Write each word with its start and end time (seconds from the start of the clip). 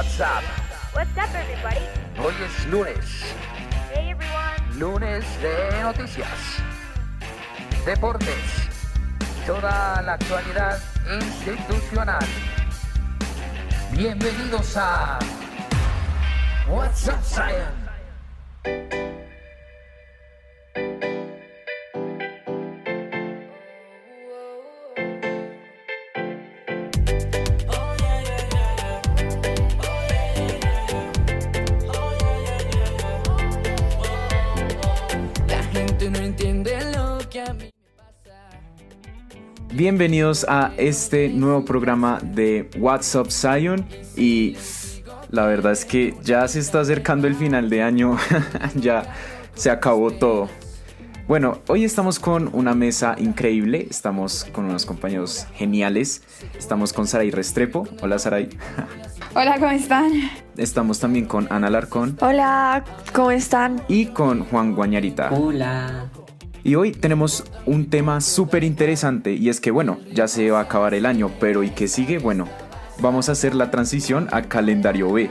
What's 0.00 0.18
up, 0.18 0.42
everybody? 1.34 1.84
Hoy 2.18 2.32
es 2.42 2.66
lunes, 2.68 3.04
Hey, 3.92 4.12
everyone. 4.12 4.78
lunes 4.78 5.26
de 5.42 5.82
noticias, 5.82 6.26
deportes, 7.84 8.70
toda 9.46 10.00
la 10.00 10.14
actualidad 10.14 10.78
institucional. 11.20 12.24
Bienvenidos 13.92 14.74
a 14.78 15.18
WhatsApp 16.66 17.22
Zion. 17.22 17.79
Bienvenidos 39.80 40.44
a 40.46 40.74
este 40.76 41.30
nuevo 41.30 41.64
programa 41.64 42.18
de 42.22 42.68
WhatsApp 42.78 43.28
Zion 43.30 43.86
y 44.14 44.54
la 45.30 45.46
verdad 45.46 45.72
es 45.72 45.86
que 45.86 46.14
ya 46.22 46.46
se 46.48 46.58
está 46.58 46.80
acercando 46.80 47.26
el 47.26 47.34
final 47.34 47.70
de 47.70 47.82
año, 47.82 48.18
ya 48.74 49.04
se 49.54 49.70
acabó 49.70 50.10
todo. 50.10 50.50
Bueno, 51.26 51.60
hoy 51.66 51.84
estamos 51.84 52.18
con 52.18 52.50
una 52.52 52.74
mesa 52.74 53.14
increíble, 53.16 53.86
estamos 53.88 54.44
con 54.52 54.66
unos 54.66 54.84
compañeros 54.84 55.46
geniales, 55.54 56.24
estamos 56.58 56.92
con 56.92 57.06
Saray 57.06 57.30
Restrepo, 57.30 57.88
hola 58.02 58.18
Saray, 58.18 58.50
Hola, 59.34 59.54
¿cómo 59.54 59.70
están? 59.70 60.12
estamos 60.58 61.00
también 61.00 61.24
con 61.24 61.46
Ana 61.50 61.70
Larcón 61.70 62.18
Hola, 62.20 62.84
¿cómo 63.14 63.30
están? 63.30 63.80
y 63.88 64.06
con 64.08 64.44
Juan 64.44 64.74
Guañarita. 64.74 65.30
Hola. 65.32 66.10
Y 66.62 66.74
hoy 66.74 66.92
tenemos 66.92 67.44
un 67.64 67.88
tema 67.88 68.20
súper 68.20 68.64
interesante 68.64 69.32
y 69.32 69.48
es 69.48 69.60
que 69.60 69.70
bueno, 69.70 69.98
ya 70.12 70.28
se 70.28 70.50
va 70.50 70.58
a 70.58 70.62
acabar 70.62 70.94
el 70.94 71.06
año, 71.06 71.30
pero 71.40 71.62
¿y 71.62 71.70
qué 71.70 71.88
sigue? 71.88 72.18
Bueno, 72.18 72.48
vamos 73.00 73.28
a 73.28 73.32
hacer 73.32 73.54
la 73.54 73.70
transición 73.70 74.28
a 74.32 74.42
calendario 74.42 75.10
B. 75.10 75.30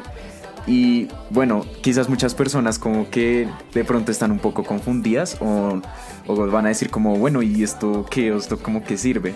Y 0.66 1.08
bueno, 1.30 1.66
quizás 1.82 2.10
muchas 2.10 2.34
personas 2.36 2.80
como 2.80 3.10
que 3.10 3.48
de 3.74 3.84
pronto 3.84 4.12
están 4.12 4.32
un 4.32 4.40
poco 4.40 4.64
confundidas 4.64 5.38
o, 5.40 5.82
o 6.28 6.48
van 6.48 6.66
a 6.66 6.70
decir 6.70 6.90
como, 6.90 7.16
bueno, 7.16 7.42
¿y 7.42 7.64
esto 7.64 8.06
qué? 8.10 8.32
¿O 8.32 8.38
¿Esto 8.38 8.58
cómo 8.58 8.84
que 8.84 8.98
sirve? 8.98 9.36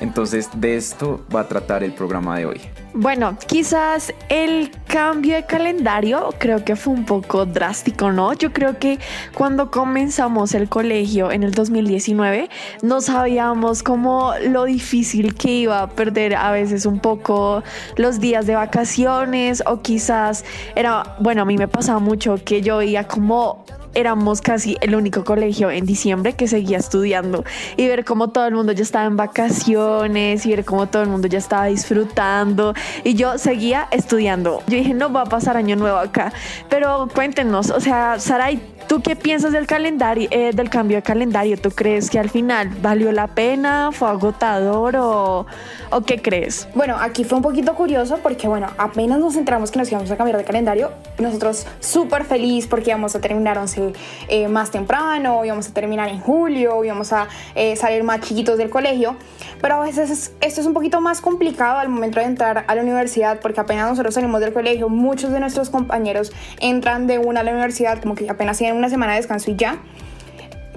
Entonces 0.00 0.48
de 0.54 0.76
esto 0.76 1.24
va 1.34 1.40
a 1.40 1.48
tratar 1.48 1.82
el 1.82 1.92
programa 1.92 2.38
de 2.38 2.46
hoy. 2.46 2.60
Bueno, 2.96 3.36
quizás 3.48 4.14
el 4.28 4.70
cambio 4.86 5.34
de 5.34 5.44
calendario 5.44 6.32
creo 6.38 6.64
que 6.64 6.76
fue 6.76 6.92
un 6.92 7.04
poco 7.04 7.44
drástico, 7.44 8.12
¿no? 8.12 8.34
Yo 8.34 8.52
creo 8.52 8.78
que 8.78 9.00
cuando 9.34 9.72
comenzamos 9.72 10.54
el 10.54 10.68
colegio 10.68 11.32
en 11.32 11.42
el 11.42 11.50
2019 11.50 12.48
no 12.82 13.00
sabíamos 13.00 13.82
como 13.82 14.34
lo 14.46 14.62
difícil 14.62 15.34
que 15.34 15.50
iba 15.50 15.82
a 15.82 15.88
perder 15.88 16.36
a 16.36 16.52
veces 16.52 16.86
un 16.86 17.00
poco 17.00 17.64
los 17.96 18.20
días 18.20 18.46
de 18.46 18.54
vacaciones 18.54 19.64
o 19.66 19.82
quizás 19.82 20.44
era, 20.76 21.16
bueno, 21.18 21.42
a 21.42 21.46
mí 21.46 21.58
me 21.58 21.66
pasaba 21.66 21.98
mucho 21.98 22.36
que 22.44 22.62
yo 22.62 22.76
veía 22.76 23.08
como 23.08 23.64
éramos 23.94 24.40
casi 24.40 24.76
el 24.80 24.94
único 24.94 25.24
colegio 25.24 25.70
en 25.70 25.86
diciembre 25.86 26.34
que 26.34 26.48
seguía 26.48 26.78
estudiando 26.78 27.44
y 27.76 27.86
ver 27.86 28.04
cómo 28.04 28.28
todo 28.28 28.46
el 28.46 28.54
mundo 28.54 28.72
ya 28.72 28.82
estaba 28.82 29.04
en 29.06 29.16
vacaciones 29.16 30.44
y 30.46 30.50
ver 30.50 30.64
cómo 30.64 30.88
todo 30.88 31.02
el 31.02 31.08
mundo 31.08 31.28
ya 31.28 31.38
estaba 31.38 31.66
disfrutando 31.66 32.74
y 33.04 33.14
yo 33.14 33.38
seguía 33.38 33.88
estudiando. 33.90 34.62
Yo 34.66 34.76
dije, 34.76 34.94
no 34.94 35.12
va 35.12 35.22
a 35.22 35.26
pasar 35.26 35.56
año 35.56 35.76
nuevo 35.76 35.98
acá. 35.98 36.32
Pero 36.68 37.08
cuéntenos, 37.14 37.70
o 37.70 37.80
sea, 37.80 38.18
Saray, 38.18 38.60
¿tú 38.88 39.00
qué 39.02 39.16
piensas 39.16 39.52
del 39.52 39.66
calendario, 39.66 40.28
eh, 40.30 40.50
del 40.54 40.70
cambio 40.70 40.96
de 40.98 41.02
calendario? 41.02 41.56
¿Tú 41.58 41.70
crees 41.70 42.10
que 42.10 42.18
al 42.18 42.30
final 42.30 42.68
valió 42.82 43.10
la 43.12 43.26
pena, 43.28 43.90
fue 43.92 44.08
agotador 44.08 44.96
o, 44.96 45.46
o 45.90 46.00
qué 46.02 46.20
crees? 46.20 46.68
Bueno, 46.74 46.96
aquí 47.00 47.24
fue 47.24 47.36
un 47.36 47.42
poquito 47.42 47.74
curioso 47.74 48.18
porque, 48.22 48.46
bueno, 48.48 48.68
apenas 48.78 49.18
nos 49.18 49.36
enteramos 49.36 49.70
que 49.70 49.78
nos 49.78 49.90
íbamos 49.90 50.10
a 50.10 50.16
cambiar 50.16 50.36
de 50.38 50.44
calendario, 50.44 50.92
nosotros 51.18 51.66
súper 51.80 52.24
feliz 52.24 52.66
porque 52.66 52.90
íbamos 52.90 53.14
a 53.14 53.20
terminar 53.20 53.58
11 53.58 53.92
eh, 54.28 54.48
más 54.48 54.70
temprano, 54.70 55.44
íbamos 55.44 55.68
a 55.68 55.72
terminar 55.74 56.08
en 56.08 56.20
julio, 56.20 56.84
íbamos 56.84 57.12
a 57.12 57.28
eh, 57.54 57.76
salir 57.76 58.02
más 58.04 58.20
chiquitos 58.20 58.58
del 58.58 58.70
colegio, 58.70 59.16
pero 59.60 59.76
a 59.76 59.80
veces 59.80 60.10
es- 60.10 60.32
esto 60.40 60.60
es 60.60 60.66
un 60.66 60.74
poquito 60.74 61.00
más 61.00 61.20
complicado 61.20 61.78
al 61.78 61.88
momento 61.88 62.20
de 62.20 62.26
entrar 62.26 62.64
a 62.66 62.74
la 62.74 62.82
universidad 62.82 63.40
porque 63.40 63.60
apenas 63.60 63.88
nosotros 63.88 64.14
salimos 64.14 64.40
del 64.40 64.52
colegio, 64.52 64.88
muchos 64.88 65.30
de 65.32 65.40
nuestros 65.40 65.70
compañeros 65.70 66.32
entran 66.60 67.06
de 67.06 67.18
una 67.18 67.40
a 67.40 67.42
la 67.42 67.52
universidad 67.52 68.00
como 68.00 68.14
que 68.14 68.28
apenas 68.28 68.58
tienen 68.58 68.73
una 68.76 68.88
semana 68.88 69.12
de 69.12 69.18
descanso 69.18 69.50
y 69.50 69.56
ya. 69.56 69.78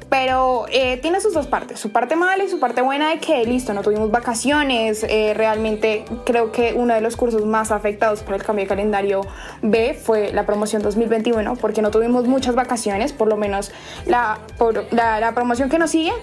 Pero 0.10 0.66
eh, 0.72 0.98
tiene 1.02 1.20
sus 1.20 1.34
dos 1.34 1.48
partes, 1.48 1.82
su 1.82 1.92
parte 1.92 2.16
mala 2.16 2.42
y 2.42 2.48
su 2.48 2.62
parte 2.62 2.82
buena 2.82 3.10
de 3.10 3.20
que 3.20 3.44
listo, 3.46 3.74
no 3.74 3.82
tuvimos 3.82 4.10
vacaciones. 4.10 5.04
eh, 5.04 5.34
realmente 5.36 6.06
creo 6.26 6.54
que 6.54 6.74
uno 6.74 6.94
de 6.94 7.02
los 7.02 7.18
cursos 7.18 7.46
más 7.46 7.72
afectados 7.72 8.24
por 8.24 8.36
el 8.36 8.44
cambio 8.44 8.64
de 8.64 8.70
calendario 8.70 9.22
B 9.62 10.00
fue 10.02 10.32
la 10.32 10.46
promoción 10.46 10.82
2021, 10.82 11.58
porque 11.58 11.82
no 11.82 11.92
tuvimos 11.92 12.26
muchas 12.26 12.56
vacaciones, 12.56 13.12
por 13.12 13.28
lo 13.28 13.36
menos 13.36 13.72
la, 14.06 14.40
por, 14.58 14.86
la, 14.94 15.20
la 15.20 15.34
promoción 15.34 15.70
que 15.70 15.78
nos 15.78 15.92
sigue 15.92 16.14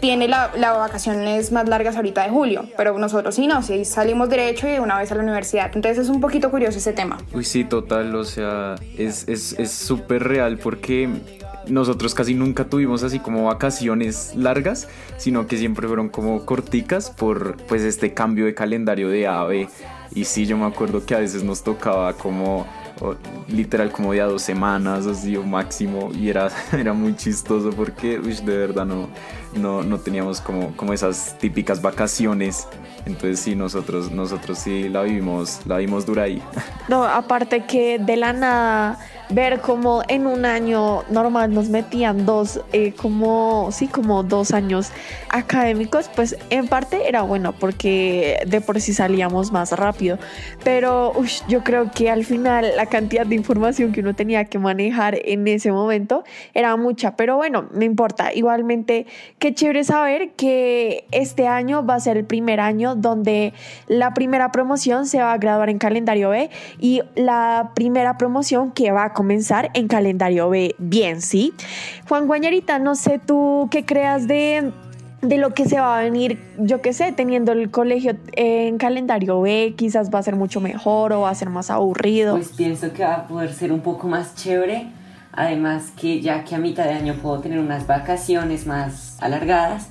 tiene 0.00 0.28
las 0.28 0.56
la 0.58 0.72
vacaciones 0.72 1.52
más 1.52 1.68
largas 1.68 1.96
ahorita 1.96 2.22
de 2.24 2.30
julio, 2.30 2.64
pero 2.76 2.98
nosotros 2.98 3.34
sí 3.34 3.46
no, 3.46 3.62
sí 3.62 3.84
salimos 3.84 4.28
derecho 4.30 4.68
y 4.68 4.78
una 4.78 4.98
vez 4.98 5.10
a 5.12 5.14
la 5.14 5.22
universidad. 5.22 5.70
Entonces 5.74 5.98
es 6.04 6.08
un 6.08 6.20
poquito 6.20 6.50
curioso 6.50 6.78
ese 6.78 6.92
tema. 6.92 7.18
Uy, 7.32 7.44
sí, 7.44 7.64
total, 7.64 8.14
o 8.14 8.24
sea, 8.24 8.76
es 8.96 9.28
es- 9.28 9.54
es 9.58 9.70
súper 9.70 10.24
real 10.24 10.58
porque 10.58 11.08
nosotros 11.68 12.14
casi 12.14 12.34
nunca 12.34 12.64
tuvimos 12.64 13.02
así 13.02 13.18
como 13.20 13.44
vacaciones 13.44 14.32
largas, 14.34 14.88
sino 15.18 15.46
que 15.46 15.56
siempre 15.58 15.86
fueron 15.86 16.08
como 16.08 16.44
corticas 16.46 17.10
por 17.10 17.56
pues 17.68 17.82
este 17.82 18.12
cambio 18.14 18.46
de 18.46 18.54
calendario 18.54 19.08
de 19.08 19.26
A 19.26 19.40
a 19.42 19.44
B. 19.44 19.68
Y 20.14 20.24
sí, 20.24 20.46
yo 20.46 20.56
me 20.56 20.66
acuerdo 20.66 21.04
que 21.06 21.14
a 21.14 21.18
veces 21.18 21.44
nos 21.44 21.62
tocaba 21.62 22.14
como 22.14 22.66
literal 23.48 23.90
como 23.90 24.12
de 24.12 24.20
dos 24.20 24.42
semanas, 24.42 25.06
así 25.06 25.36
o 25.36 25.42
máximo, 25.42 26.10
y 26.14 26.28
era, 26.28 26.50
era 26.72 26.92
muy 26.92 27.16
chistoso 27.16 27.70
porque 27.70 28.18
uy, 28.18 28.34
de 28.34 28.56
verdad 28.56 28.84
no, 28.84 29.08
no, 29.54 29.82
no 29.82 29.98
teníamos 29.98 30.40
como, 30.40 30.76
como 30.76 30.92
esas 30.92 31.36
típicas 31.38 31.80
vacaciones. 31.82 32.66
Entonces 33.06 33.40
sí, 33.40 33.54
nosotros, 33.54 34.10
nosotros 34.10 34.58
sí 34.58 34.88
la 34.88 35.02
vivimos, 35.02 35.60
la 35.66 35.78
vimos 35.78 36.06
dura 36.06 36.24
ahí. 36.24 36.42
No, 36.88 37.04
aparte 37.04 37.66
que 37.66 38.00
de 38.00 38.16
la 38.16 38.32
nada 38.32 38.98
ver 39.30 39.60
como 39.60 40.02
en 40.08 40.26
un 40.26 40.44
año 40.44 41.04
normal 41.08 41.54
nos 41.54 41.68
metían 41.68 42.26
dos, 42.26 42.60
eh, 42.72 42.92
como, 42.92 43.68
sí, 43.72 43.86
como 43.86 44.22
dos 44.22 44.52
años 44.52 44.90
académicos, 45.28 46.10
pues 46.14 46.36
en 46.50 46.68
parte 46.68 47.08
era 47.08 47.22
bueno 47.22 47.52
porque 47.52 48.42
de 48.46 48.60
por 48.60 48.80
sí 48.80 48.92
salíamos 48.92 49.52
más 49.52 49.72
rápido. 49.72 50.18
Pero 50.64 51.12
ush, 51.14 51.42
yo 51.48 51.62
creo 51.62 51.90
que 51.90 52.10
al 52.10 52.24
final 52.24 52.72
la 52.76 52.86
cantidad 52.90 53.24
de 53.24 53.34
información 53.34 53.92
que 53.92 54.00
uno 54.00 54.14
tenía 54.14 54.44
que 54.44 54.58
manejar 54.58 55.18
en 55.24 55.48
ese 55.48 55.72
momento 55.72 56.24
era 56.52 56.76
mucha. 56.76 57.16
Pero 57.16 57.36
bueno, 57.36 57.68
no 57.72 57.84
importa. 57.84 58.34
Igualmente, 58.34 59.06
qué 59.38 59.54
chévere 59.54 59.84
saber 59.84 60.32
que 60.32 61.06
este 61.12 61.46
año 61.46 61.86
va 61.86 61.94
a 61.94 62.00
ser 62.00 62.18
el 62.18 62.24
primer 62.24 62.60
año 62.60 62.94
donde 62.94 63.54
la 63.86 64.12
primera 64.12 64.52
promoción 64.52 65.06
se 65.06 65.18
va 65.18 65.32
a 65.32 65.38
graduar 65.38 65.70
en 65.70 65.78
calendario 65.78 66.30
B 66.30 66.50
y 66.78 67.02
la 67.14 67.72
primera 67.74 68.18
promoción 68.18 68.72
que 68.72 68.92
va 68.92 69.04
a 69.04 69.12
comenzar 69.12 69.70
en 69.74 69.88
calendario 69.88 70.50
B 70.50 70.74
bien, 70.78 71.22
¿sí? 71.22 71.54
Juan 72.08 72.26
Guañarita, 72.26 72.78
no 72.78 72.94
sé 72.94 73.18
tú 73.24 73.68
qué 73.70 73.84
creas 73.84 74.26
de 74.26 74.72
de 75.22 75.36
lo 75.36 75.52
que 75.52 75.66
se 75.66 75.78
va 75.78 75.98
a 75.98 76.02
venir, 76.02 76.38
yo 76.58 76.80
qué 76.80 76.92
sé, 76.92 77.12
teniendo 77.12 77.52
el 77.52 77.70
colegio 77.70 78.16
en 78.32 78.78
calendario 78.78 79.40
B, 79.40 79.74
quizás 79.76 80.10
va 80.12 80.18
a 80.18 80.22
ser 80.22 80.36
mucho 80.36 80.60
mejor 80.60 81.12
o 81.12 81.22
va 81.22 81.30
a 81.30 81.34
ser 81.34 81.50
más 81.50 81.70
aburrido. 81.70 82.36
Pues 82.36 82.52
pienso 82.56 82.92
que 82.92 83.04
va 83.04 83.14
a 83.14 83.26
poder 83.28 83.52
ser 83.52 83.72
un 83.72 83.80
poco 83.80 84.08
más 84.08 84.34
chévere. 84.34 84.86
Además 85.32 85.92
que 85.96 86.20
ya 86.20 86.44
que 86.44 86.56
a 86.56 86.58
mitad 86.58 86.84
de 86.84 86.94
año 86.94 87.14
puedo 87.14 87.40
tener 87.40 87.60
unas 87.60 87.86
vacaciones 87.86 88.66
más 88.66 89.16
alargadas, 89.20 89.88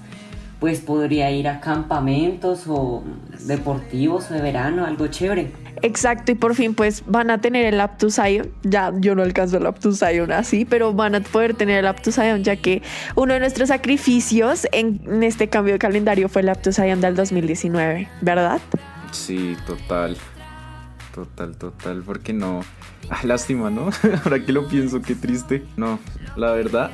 pues 0.60 0.82
podría 0.82 1.32
ir 1.32 1.48
a 1.48 1.62
campamentos 1.62 2.66
o 2.68 3.04
deportivos 3.46 4.30
o 4.30 4.34
de 4.34 4.42
verano, 4.42 4.86
algo 4.86 5.08
chévere. 5.08 5.54
Exacto, 5.82 6.32
y 6.32 6.36
por 6.36 6.56
fin 6.56 6.74
pues 6.74 7.04
van 7.06 7.30
a 7.30 7.42
tener 7.42 7.66
el 7.66 7.80
Aptus 7.80 8.16
Zion. 8.16 8.52
Ya 8.64 8.92
yo 9.00 9.16
no 9.16 9.24
alcanzo 9.24 9.58
el 9.58 9.66
Aptus 9.66 10.00
Zion 10.00 10.32
así, 10.32 10.66
pero 10.66 10.94
van 10.94 11.16
a 11.16 11.22
poder 11.22 11.54
tener 11.54 11.80
el 11.80 11.88
Aptus 11.88 12.16
Zion 12.16 12.44
ya 12.44 12.56
que 12.56 12.82
uno 13.16 13.34
de 13.34 13.40
nuestros 13.40 13.70
sacrificios 13.70 14.68
en, 14.72 15.24
este 15.24 15.50
cambio 15.50 15.74
de 15.74 15.80
calendario 15.80 16.30
fue 16.30 16.42
el 16.42 16.50
Aptus 16.50 16.76
Zion 16.76 17.02
del 17.02 17.16
2019, 17.16 18.08
¿verdad? 18.22 18.62
Sí, 19.12 19.56
total. 19.66 20.18
Total, 21.14 21.56
total. 21.58 22.04
Porque 22.06 22.34
no. 22.34 22.62
Ah, 23.12 23.22
lástima, 23.24 23.72
¿no? 23.72 23.90
Ahora 24.24 24.46
que 24.46 24.52
lo 24.52 24.68
pienso, 24.68 25.02
qué 25.02 25.16
triste. 25.16 25.66
No, 25.78 25.98
la 26.36 26.52
verdad. 26.52 26.92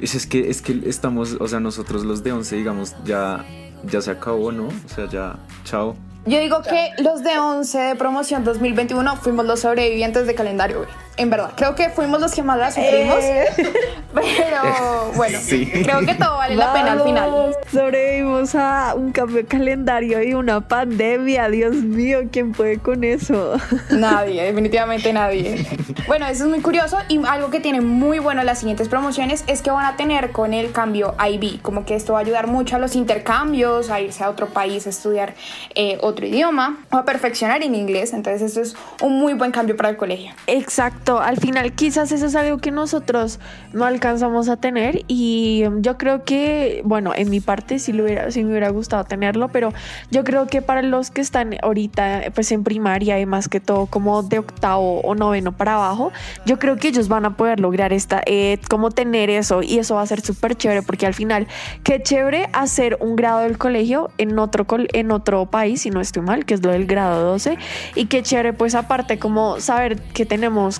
Es, 0.00 0.14
es 0.14 0.26
que 0.26 0.48
es 0.48 0.62
que 0.62 0.80
estamos, 0.86 1.36
o 1.38 1.46
sea, 1.46 1.60
nosotros 1.60 2.02
los 2.02 2.24
de 2.24 2.32
11, 2.32 2.56
digamos, 2.56 2.96
ya, 3.04 3.44
ya 3.84 4.00
se 4.00 4.10
acabó, 4.10 4.52
¿no? 4.52 4.68
O 4.68 4.88
sea, 4.88 5.06
ya, 5.06 5.38
chao. 5.64 5.96
Yo 6.26 6.40
digo 6.40 6.62
que 6.62 6.90
los 7.02 7.22
de 7.22 7.38
11 7.38 7.78
de 7.78 7.96
promoción 7.96 8.44
2021 8.44 9.16
fuimos 9.16 9.44
los 9.44 9.60
sobrevivientes 9.60 10.26
de 10.26 10.34
calendario 10.34 10.80
B. 10.80 10.86
En 11.16 11.30
verdad, 11.30 11.52
creo 11.56 11.74
que 11.74 11.90
fuimos 11.90 12.20
los 12.20 12.32
que 12.34 12.42
más 12.42 12.58
la 12.58 12.70
sufrimos. 12.72 13.22
Eh. 13.22 13.44
Pero 14.14 15.12
bueno, 15.16 15.38
Sí. 15.40 15.70
creo 15.84 16.00
que 16.00 16.14
todo 16.14 16.36
vale 16.38 16.54
la 16.56 16.72
pena 16.72 16.92
al 16.92 17.02
final. 17.02 17.54
Sobrevivimos 17.72 18.54
a 18.54 18.94
un 18.96 19.12
cambio 19.12 19.36
de 19.36 19.44
calendario 19.44 20.22
y 20.22 20.34
una 20.34 20.60
pandemia. 20.60 21.48
Dios 21.48 21.74
mío, 21.74 22.20
¿quién 22.32 22.52
puede 22.52 22.78
con 22.78 23.04
eso? 23.04 23.54
Nadie, 23.90 24.42
definitivamente 24.44 25.12
nadie. 25.12 25.66
Bueno, 26.06 26.26
eso 26.26 26.44
es 26.44 26.50
muy 26.50 26.60
curioso 26.60 26.98
y 27.08 27.24
algo 27.26 27.50
que 27.50 27.60
tiene 27.60 27.80
muy 27.80 28.18
bueno 28.18 28.42
las 28.42 28.58
siguientes 28.58 28.88
promociones 28.88 29.44
es 29.46 29.62
que 29.62 29.70
van 29.70 29.86
a 29.86 29.96
tener 29.96 30.32
con 30.32 30.52
el 30.52 30.72
cambio 30.72 31.14
IB, 31.24 31.60
como 31.62 31.84
que 31.84 31.94
esto 31.94 32.12
va 32.14 32.18
a 32.20 32.22
ayudar 32.22 32.46
mucho 32.46 32.76
a 32.76 32.78
los 32.78 32.94
intercambios, 32.96 33.90
a 33.90 34.00
irse 34.00 34.24
a 34.24 34.30
otro 34.30 34.48
país 34.48 34.86
a 34.86 34.90
estudiar 34.90 35.34
eh, 35.74 35.98
otro 36.02 36.26
idioma 36.26 36.78
o 36.90 36.96
a 36.96 37.04
perfeccionar 37.04 37.62
en 37.62 37.74
inglés. 37.74 38.12
Entonces 38.12 38.42
esto 38.42 38.60
es 38.60 38.76
un 39.00 39.18
muy 39.18 39.34
buen 39.34 39.50
cambio 39.50 39.76
para 39.76 39.88
el 39.88 39.96
colegio. 39.96 40.32
Exacto, 40.46 41.03
al 41.06 41.36
final 41.36 41.72
quizás 41.72 42.12
eso 42.12 42.26
es 42.26 42.34
algo 42.34 42.58
que 42.58 42.70
nosotros 42.70 43.38
no 43.72 43.84
alcanzamos 43.84 44.48
a 44.48 44.56
tener 44.56 45.04
y 45.06 45.64
um, 45.66 45.82
yo 45.82 45.98
creo 45.98 46.24
que, 46.24 46.82
bueno, 46.84 47.12
en 47.14 47.30
mi 47.30 47.40
parte 47.40 47.78
sí, 47.78 47.92
lo 47.92 48.04
hubiera, 48.04 48.30
sí 48.30 48.42
me 48.42 48.50
hubiera 48.50 48.70
gustado 48.70 49.04
tenerlo, 49.04 49.48
pero 49.48 49.72
yo 50.10 50.24
creo 50.24 50.46
que 50.46 50.62
para 50.62 50.82
los 50.82 51.10
que 51.10 51.20
están 51.20 51.56
ahorita 51.62 52.22
pues 52.34 52.50
en 52.52 52.64
primaria 52.64 53.20
y 53.20 53.26
más 53.26 53.48
que 53.48 53.60
todo 53.60 53.86
como 53.86 54.22
de 54.22 54.38
octavo 54.38 55.00
o 55.00 55.14
noveno 55.14 55.52
para 55.52 55.74
abajo, 55.74 56.12
yo 56.46 56.58
creo 56.58 56.76
que 56.76 56.88
ellos 56.88 57.08
van 57.08 57.26
a 57.26 57.36
poder 57.36 57.60
lograr 57.60 57.92
esta, 57.92 58.22
eh, 58.26 58.58
como 58.68 58.90
tener 58.90 59.30
eso 59.30 59.62
y 59.62 59.78
eso 59.78 59.96
va 59.96 60.02
a 60.02 60.06
ser 60.06 60.20
súper 60.20 60.56
chévere 60.56 60.82
porque 60.82 61.06
al 61.06 61.14
final, 61.14 61.46
qué 61.82 62.02
chévere 62.02 62.48
hacer 62.52 62.96
un 63.00 63.16
grado 63.16 63.40
del 63.40 63.58
colegio 63.58 64.10
en 64.18 64.38
otro, 64.38 64.66
en 64.92 65.10
otro 65.10 65.46
país, 65.46 65.82
si 65.82 65.90
no 65.90 66.00
estoy 66.00 66.22
mal, 66.22 66.44
que 66.44 66.54
es 66.54 66.62
lo 66.62 66.72
del 66.72 66.86
grado 66.86 67.22
12 67.24 67.58
y 67.94 68.06
qué 68.06 68.22
chévere 68.22 68.52
pues 68.52 68.74
aparte 68.74 69.18
como 69.18 69.60
saber 69.60 70.00
que 70.00 70.24
tenemos 70.26 70.78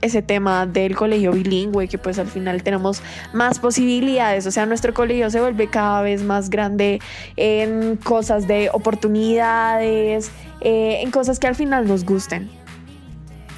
ese 0.00 0.22
tema 0.22 0.66
del 0.66 0.96
colegio 0.96 1.32
bilingüe, 1.32 1.88
que 1.88 1.98
pues 1.98 2.18
al 2.18 2.26
final 2.26 2.62
tenemos 2.62 3.02
más 3.32 3.58
posibilidades, 3.58 4.46
o 4.46 4.50
sea, 4.50 4.66
nuestro 4.66 4.92
colegio 4.94 5.30
se 5.30 5.40
vuelve 5.40 5.68
cada 5.68 6.02
vez 6.02 6.22
más 6.22 6.50
grande 6.50 7.00
en 7.36 7.96
cosas 7.96 8.46
de 8.46 8.70
oportunidades, 8.72 10.30
eh, 10.60 11.00
en 11.02 11.10
cosas 11.10 11.38
que 11.38 11.46
al 11.46 11.54
final 11.54 11.86
nos 11.86 12.04
gusten. 12.04 12.50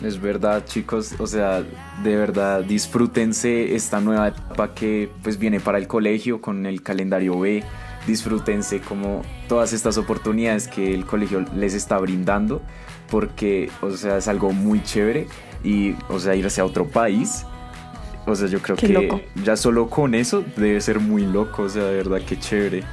Es 0.03 0.21
verdad, 0.21 0.65
chicos, 0.65 1.15
o 1.19 1.27
sea, 1.27 1.65
de 2.05 2.17
verdad 2.17 2.63
disfrútense 2.63 3.75
esta 3.75 4.01
nueva 4.01 4.29
etapa 4.29 4.73
que 4.73 5.11
pues 5.23 5.39
viene 5.39 5.59
para 5.59 5.79
el 5.79 5.89
colegio 5.89 6.41
con 6.41 6.67
el 6.67 6.83
calendario 6.83 7.39
B. 7.41 7.65
Disfrútense 8.07 8.81
como 8.81 9.23
todas 9.49 9.73
estas 9.73 9.99
oportunidades 9.99 10.69
que 10.69 10.95
el 10.95 11.05
colegio 11.05 11.45
les 11.57 11.75
está 11.75 11.99
brindando 11.99 12.63
porque, 13.11 13.71
o 13.83 13.91
sea, 13.91 14.19
es 14.19 14.29
algo 14.29 14.53
muy 14.53 14.83
chévere 14.83 15.27
y, 15.65 15.95
o 16.09 16.19
sea, 16.19 16.35
irse 16.35 16.61
a 16.61 16.65
otro 16.65 16.87
país. 16.87 17.45
O 18.27 18.35
sea, 18.35 18.47
yo 18.49 18.61
creo 18.61 18.77
Qué 18.77 18.89
que 18.89 18.93
loco. 18.93 19.21
ya 19.43 19.57
solo 19.57 19.89
con 19.89 20.15
eso 20.15 20.45
debe 20.57 20.81
ser 20.81 21.01
muy 21.01 21.23
loco, 21.25 21.63
o 21.63 21.69
sea, 21.69 21.85
de 21.85 21.97
verdad, 21.97 22.21
qué 22.27 22.39
chévere. 22.39 22.85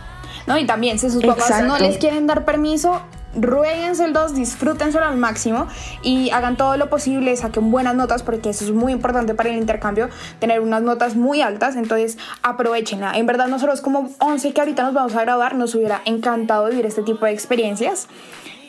No, 0.48 0.58
y 0.58 0.66
también 0.66 0.98
si 1.00 1.10
sus 1.10 1.26
papás 1.26 1.50
no 1.50 1.74
Exacto. 1.76 1.84
les 1.84 1.98
quieren 1.98 2.26
dar 2.28 2.46
permiso, 2.46 3.02
ruéguenselos, 3.36 4.34
disfrútenselo 4.36 5.06
al 5.06 5.18
máximo 5.18 5.68
y 6.04 6.30
hagan 6.30 6.56
todo 6.56 6.78
lo 6.78 6.90
posible, 6.90 7.36
saquen 7.36 7.70
buenas 7.72 7.96
notas 7.96 8.24
porque 8.24 8.50
eso 8.52 8.64
es 8.64 8.72
muy 8.72 8.94
importante 8.94 9.34
para 9.34 9.50
el 9.50 9.58
intercambio, 9.58 10.10
tener 10.40 10.60
unas 10.62 10.82
notas 10.82 11.16
muy 11.16 11.42
altas, 11.42 11.76
entonces 11.76 12.18
aprovechenla. 12.44 13.14
En 13.18 13.26
verdad 13.26 13.48
nosotros 13.48 13.82
como 13.82 14.10
11 14.20 14.54
que 14.54 14.62
ahorita 14.62 14.84
nos 14.84 14.94
vamos 14.94 15.16
a 15.16 15.22
graduar, 15.22 15.56
nos 15.56 15.76
hubiera 15.76 16.02
encantado 16.06 16.70
vivir 16.70 16.86
este 16.86 17.02
tipo 17.02 17.26
de 17.26 17.34
experiencias, 17.34 18.08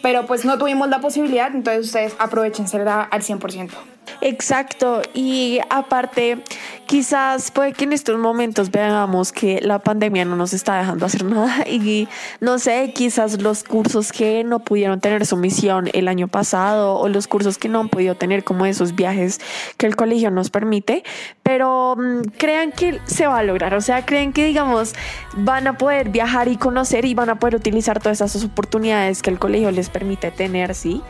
pero 0.07 0.25
pues 0.25 0.45
no 0.45 0.57
tuvimos 0.57 0.89
la 0.89 1.01
posibilidad, 1.01 1.53
entonces 1.53 1.87
ustedes 1.87 2.15
aprovechensela 2.21 3.03
al 3.03 3.23
100%. 3.23 3.96
Exacto, 4.21 5.03
y 5.15 5.61
aparte, 5.69 6.39
quizás 6.87 7.51
puede 7.51 7.73
que 7.73 7.85
en 7.85 7.93
estos 7.93 8.19
momentos 8.19 8.71
veamos 8.71 9.33
que 9.33 9.61
la 9.61 9.79
pandemia 9.79 10.25
no 10.25 10.37
nos 10.37 10.53
está 10.53 10.79
dejando 10.79 11.07
hacer 11.07 11.25
nada. 11.25 11.69
Y 11.69 12.09
no 12.41 12.59
sé, 12.59 12.93
quizás 12.95 13.41
los 13.43 13.65
cursos 13.65 14.13
que 14.13 14.45
no 14.45 14.61
pudieron 14.61 15.01
tener 15.01 15.27
su 15.27 15.37
misión 15.37 15.89
el 15.93 16.09
año 16.09 16.29
pasado 16.29 16.97
o 16.97 17.09
los 17.09 17.27
cursos 17.27 17.59
que 17.59 17.69
no 17.69 17.81
han 17.81 17.89
podido 17.89 18.15
tener 18.15 18.45
como 18.45 18.67
esos 18.67 18.95
viajes 18.95 19.41
que 19.77 19.87
el 19.87 19.97
colegio 19.97 20.31
nos 20.31 20.51
permite, 20.51 21.05
pero 21.43 21.97
mm, 21.97 22.23
crean 22.39 22.73
que 22.73 23.01
se 23.07 23.27
va 23.27 23.39
a 23.39 23.43
lograr, 23.43 23.75
o 23.75 23.81
sea, 23.81 24.05
creen 24.07 24.33
que 24.33 24.45
digamos 24.45 24.95
van 25.37 25.67
a 25.67 25.77
poder 25.77 26.11
viajar 26.11 26.49
y 26.49 26.57
conocer 26.57 27.05
y 27.05 27.15
van 27.15 27.31
a 27.31 27.39
poder 27.39 27.57
utilizar 27.57 28.01
todas 28.01 28.21
esas 28.21 28.45
oportunidades 28.45 29.23
que 29.23 29.31
el 29.31 29.39
colegio 29.39 29.71
les 29.71 29.91
permite 29.91 30.31
tener, 30.31 30.75
¿sí? 30.75 31.03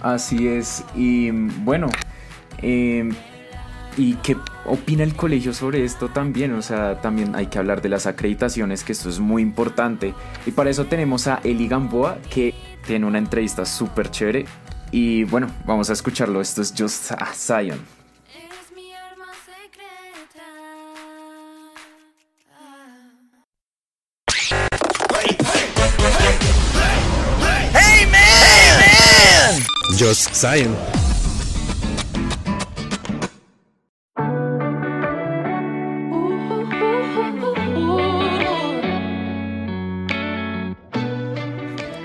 Así 0.00 0.46
es, 0.46 0.84
y 0.94 1.30
bueno, 1.30 1.88
eh, 2.62 3.08
¿y 3.96 4.14
qué 4.14 4.36
opina 4.64 5.02
el 5.02 5.14
colegio 5.14 5.52
sobre 5.52 5.84
esto 5.84 6.08
también? 6.08 6.52
O 6.52 6.62
sea, 6.62 7.00
también 7.00 7.34
hay 7.34 7.46
que 7.46 7.58
hablar 7.58 7.82
de 7.82 7.88
las 7.88 8.06
acreditaciones, 8.06 8.84
que 8.84 8.92
esto 8.92 9.08
es 9.08 9.18
muy 9.18 9.42
importante. 9.42 10.14
Y 10.44 10.50
para 10.50 10.70
eso 10.70 10.86
tenemos 10.86 11.26
a 11.26 11.40
Eli 11.44 11.68
Gamboa, 11.68 12.18
que 12.30 12.54
tiene 12.86 13.06
una 13.06 13.18
entrevista 13.18 13.64
súper 13.64 14.10
chévere. 14.10 14.44
Y 14.92 15.24
bueno, 15.24 15.48
vamos 15.66 15.90
a 15.90 15.94
escucharlo. 15.94 16.40
Esto 16.40 16.62
es 16.62 16.72
Just 16.76 17.12
a 17.12 17.32
Zion. 17.34 17.95
Just 30.06 30.36
Zion. 30.36 30.72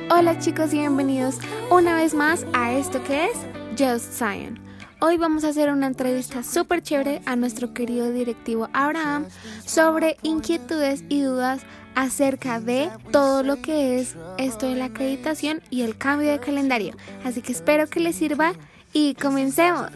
Hola 0.09 0.39
chicos 0.39 0.73
y 0.73 0.79
bienvenidos 0.79 1.37
una 1.69 1.95
vez 1.95 2.15
más 2.15 2.47
a 2.53 2.73
esto 2.73 3.03
que 3.03 3.25
es 3.25 3.37
Just 3.77 4.13
Zion. 4.13 4.59
Hoy 4.99 5.17
vamos 5.17 5.43
a 5.43 5.49
hacer 5.49 5.71
una 5.71 5.85
entrevista 5.85 6.41
súper 6.41 6.81
chévere 6.81 7.21
a 7.27 7.35
nuestro 7.35 7.75
querido 7.75 8.11
directivo 8.11 8.67
Abraham 8.73 9.27
sobre 9.63 10.17
inquietudes 10.23 11.03
y 11.07 11.21
dudas 11.21 11.61
acerca 11.95 12.59
de 12.59 12.89
todo 13.11 13.43
lo 13.43 13.61
que 13.61 13.99
es 13.99 14.15
esto 14.37 14.67
de 14.67 14.75
la 14.75 14.85
acreditación 14.85 15.61
y 15.69 15.81
el 15.81 15.97
cambio 15.97 16.31
de 16.31 16.39
calendario. 16.39 16.95
Así 17.23 17.41
que 17.41 17.51
espero 17.51 17.87
que 17.87 17.99
les 17.99 18.15
sirva 18.15 18.53
y 18.93 19.15
comencemos. 19.15 19.91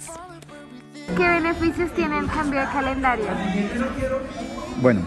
¿Qué 1.17 1.27
beneficios 1.27 1.91
tiene 1.93 2.17
el 2.19 2.27
cambio 2.27 2.59
de 2.61 2.65
calendario? 2.67 3.25
Bueno, 4.81 5.01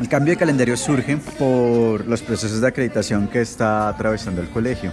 el 0.00 0.08
cambio 0.08 0.32
de 0.32 0.36
calendario 0.36 0.76
surge 0.76 1.16
por 1.38 2.06
los 2.06 2.22
procesos 2.22 2.60
de 2.60 2.66
acreditación 2.66 3.28
que 3.28 3.40
está 3.40 3.88
atravesando 3.88 4.40
el 4.40 4.50
colegio. 4.50 4.92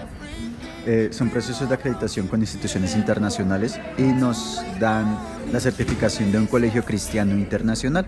Eh, 0.85 1.09
son 1.11 1.29
procesos 1.29 1.67
de 1.67 1.75
acreditación 1.75 2.27
con 2.27 2.39
instituciones 2.39 2.95
internacionales 2.95 3.79
y 3.97 4.03
nos 4.03 4.61
dan 4.79 5.17
la 5.51 5.59
certificación 5.59 6.31
de 6.31 6.39
un 6.39 6.47
colegio 6.47 6.83
cristiano 6.83 7.33
internacional. 7.33 8.05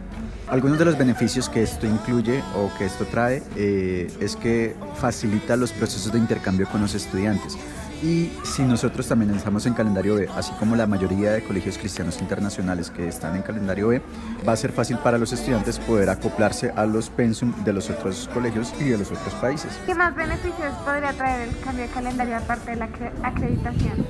Algunos 0.48 0.78
de 0.78 0.86
los 0.86 0.98
beneficios 0.98 1.50
que 1.50 1.64
esto 1.64 1.88
incluye 1.88 2.44
o 2.56 2.70
que 2.78 2.86
esto 2.86 3.06
trae 3.06 3.42
eh, 3.56 4.12
es 4.20 4.36
que 4.36 4.76
facilita 4.96 5.56
los 5.56 5.72
procesos 5.72 6.12
de 6.12 6.20
intercambio 6.20 6.68
con 6.70 6.82
los 6.82 6.94
estudiantes. 6.96 7.58
Y 8.04 8.30
si 8.44 8.64
nosotros 8.64 9.08
también 9.08 9.34
estamos 9.34 9.66
en 9.66 9.74
calendario 9.74 10.16
B, 10.16 10.28
así 10.36 10.52
como 10.60 10.76
la 10.76 10.86
mayoría 10.86 11.32
de 11.32 11.42
colegios 11.42 11.78
cristianos 11.78 12.20
internacionales 12.20 12.90
que 12.90 13.08
están 13.08 13.38
en 13.38 13.44
calendario 13.44 13.88
B, 13.88 14.02
va 14.46 14.52
a 14.52 14.58
ser 14.58 14.74
fácil 14.74 14.98
para 14.98 15.18
los 15.18 15.32
estudiantes 15.32 15.80
poder 15.80 16.10
acoplarse 16.10 16.74
a 16.76 16.86
los 16.86 17.10
pensum 17.10 17.54
de 17.64 17.72
los 17.72 17.90
otros 17.90 18.30
colegios 18.34 18.74
y 18.78 18.90
de 18.90 18.98
los 18.98 19.10
otros 19.10 19.34
países. 19.36 19.72
¿Qué 19.86 19.96
más 19.96 20.14
beneficios 20.14 20.74
podría 20.84 21.14
traer 21.14 21.48
el 21.48 21.58
cambio 21.62 21.84
de 21.86 21.92
calendario 21.92 22.36
aparte 22.36 22.72
de 22.72 22.76
la 22.78 22.90
acreditación? 23.24 24.06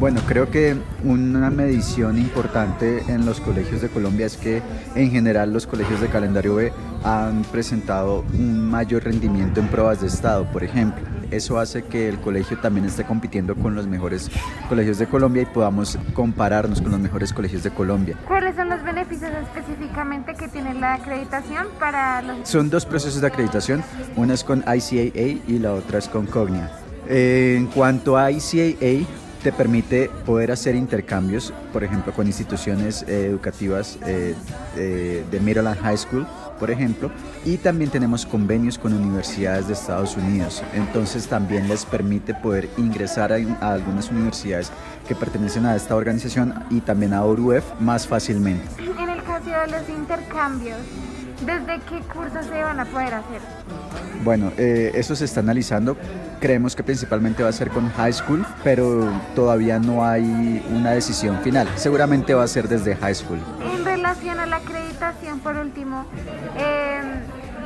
Bueno, 0.00 0.20
creo 0.26 0.50
que 0.50 0.76
una 1.04 1.48
medición 1.48 2.18
importante 2.18 3.04
en 3.06 3.24
los 3.24 3.40
colegios 3.40 3.82
de 3.82 3.88
Colombia 3.88 4.26
es 4.26 4.36
que 4.36 4.62
en 4.96 5.12
general 5.12 5.52
los 5.52 5.68
colegios 5.68 6.00
de 6.00 6.08
calendario 6.08 6.56
B 6.56 6.72
han 7.04 7.42
presentado 7.44 8.24
un 8.32 8.68
mayor 8.68 9.04
rendimiento 9.04 9.60
en 9.60 9.68
pruebas 9.68 10.00
de 10.00 10.08
estado, 10.08 10.44
por 10.50 10.64
ejemplo. 10.64 11.21
Eso 11.32 11.58
hace 11.58 11.82
que 11.82 12.08
el 12.10 12.18
colegio 12.18 12.58
también 12.58 12.84
esté 12.86 13.04
compitiendo 13.04 13.54
con 13.56 13.74
los 13.74 13.86
mejores 13.86 14.30
colegios 14.68 14.98
de 14.98 15.06
Colombia 15.06 15.42
y 15.42 15.46
podamos 15.46 15.98
compararnos 16.12 16.82
con 16.82 16.92
los 16.92 17.00
mejores 17.00 17.32
colegios 17.32 17.62
de 17.62 17.70
Colombia. 17.70 18.16
¿Cuáles 18.28 18.54
son 18.54 18.68
los 18.68 18.82
beneficios 18.82 19.30
específicamente 19.42 20.34
que 20.34 20.48
tiene 20.48 20.74
la 20.74 20.94
acreditación 20.94 21.68
para 21.80 22.20
los... 22.20 22.46
Son 22.46 22.68
dos 22.68 22.84
procesos 22.84 23.22
de 23.22 23.26
acreditación, 23.26 23.82
una 24.14 24.34
es 24.34 24.44
con 24.44 24.60
ICAA 24.60 25.40
y 25.48 25.58
la 25.58 25.72
otra 25.72 25.98
es 25.98 26.08
con 26.08 26.26
Cognia. 26.26 26.70
Eh, 27.08 27.56
en 27.58 27.66
cuanto 27.66 28.18
a 28.18 28.30
ICAA, 28.30 29.06
te 29.42 29.52
permite 29.52 30.08
poder 30.24 30.52
hacer 30.52 30.76
intercambios, 30.76 31.52
por 31.72 31.82
ejemplo, 31.82 32.12
con 32.12 32.26
instituciones 32.26 33.02
eh, 33.02 33.26
educativas 33.26 33.98
eh, 34.06 34.34
eh, 34.76 35.24
de 35.30 35.40
Middle 35.40 35.68
and 35.68 35.80
High 35.80 35.98
School, 35.98 36.26
por 36.62 36.70
ejemplo, 36.70 37.10
y 37.44 37.56
también 37.56 37.90
tenemos 37.90 38.24
convenios 38.24 38.78
con 38.78 38.92
universidades 38.92 39.66
de 39.66 39.72
Estados 39.72 40.16
Unidos. 40.16 40.62
Entonces 40.74 41.26
también 41.26 41.66
les 41.66 41.84
permite 41.84 42.34
poder 42.34 42.70
ingresar 42.76 43.32
a, 43.32 43.36
a 43.60 43.72
algunas 43.72 44.12
universidades 44.12 44.70
que 45.08 45.16
pertenecen 45.16 45.66
a 45.66 45.74
esta 45.74 45.96
organización 45.96 46.54
y 46.70 46.80
también 46.80 47.14
a 47.14 47.24
ORUEF 47.24 47.64
más 47.80 48.06
fácilmente. 48.06 48.62
En 48.78 49.10
el 49.10 49.24
caso 49.24 49.46
de 49.46 49.76
los 49.76 49.88
intercambios, 49.88 50.78
¿desde 51.44 51.80
qué 51.80 51.98
cursos 52.14 52.46
se 52.46 52.62
van 52.62 52.78
a 52.78 52.84
poder 52.84 53.14
hacer? 53.14 53.40
Bueno, 54.22 54.52
eh, 54.56 54.92
eso 54.94 55.16
se 55.16 55.24
está 55.24 55.40
analizando. 55.40 55.96
Creemos 56.42 56.74
que 56.74 56.82
principalmente 56.82 57.44
va 57.44 57.50
a 57.50 57.52
ser 57.52 57.70
con 57.70 57.88
high 57.92 58.12
school, 58.12 58.44
pero 58.64 59.08
todavía 59.36 59.78
no 59.78 60.04
hay 60.04 60.60
una 60.70 60.90
decisión 60.90 61.40
final. 61.40 61.68
Seguramente 61.76 62.34
va 62.34 62.42
a 62.42 62.48
ser 62.48 62.66
desde 62.66 62.96
high 62.96 63.14
school. 63.14 63.38
En 63.72 63.84
relación 63.84 64.40
a 64.40 64.46
la 64.46 64.56
acreditación, 64.56 65.38
por 65.38 65.56
último, 65.56 66.04
eh, 66.58 67.00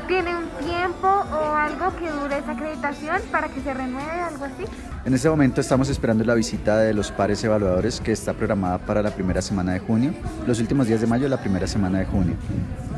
¿tiene 0.07 0.37
un 0.37 0.51
tiempo 0.63 1.09
o 1.09 1.55
algo 1.55 1.97
que 1.97 2.11
dure 2.11 2.37
esa 2.37 2.53
acreditación 2.53 3.23
para 3.33 3.49
que 3.49 3.63
se 3.63 3.73
renueve, 3.73 4.21
algo 4.21 4.45
así? 4.45 4.65
En 5.07 5.15
este 5.15 5.31
momento 5.31 5.61
estamos 5.61 5.89
esperando 5.89 6.25
la 6.25 6.35
visita 6.35 6.79
de 6.79 6.93
los 6.93 7.13
pares 7.13 7.45
evaluadores 7.45 8.01
que 8.01 8.11
está 8.11 8.33
programada 8.33 8.79
para 8.79 9.03
la 9.03 9.13
primera 9.13 9.41
semana 9.41 9.73
de 9.75 9.79
junio, 9.79 10.13
los 10.49 10.59
últimos 10.59 10.89
días 10.89 11.01
de 11.01 11.07
mayo, 11.07 11.29
la 11.29 11.41
primera 11.41 11.69
semana 11.69 12.01
de 12.01 12.07
junio. 12.07 12.35